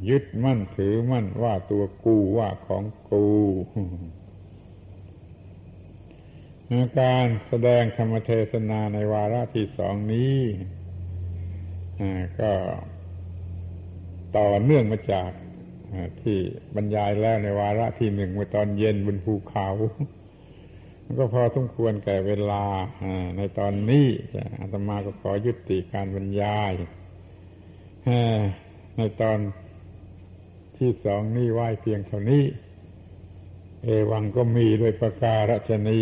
[0.09, 3.27] ยึดมั่นถือมั่นว่าตัวกูว่าของกู
[7.01, 10.39] การแสดงธรรมเทศนาในวาระที่สองนี้
[12.41, 12.53] ก็
[14.37, 15.31] ต่อเนื่องมาจาก
[16.23, 16.39] ที่
[16.75, 19.69] บรรยายแล้วในวาระที่หนึ่งเมื่อตอนเย็นบนภูเขา
[21.19, 22.65] ก็พอสมควรแก่เวลา
[23.37, 24.07] ในตอนนี้
[24.61, 26.73] อาตมาก็ขอยุติการบรรยาย
[28.97, 29.39] ในตอน
[30.79, 32.45] ที่สองนี้ไหวเพียงเท่านี้
[33.83, 36.01] เอวังก็มีด้วยประการฉนี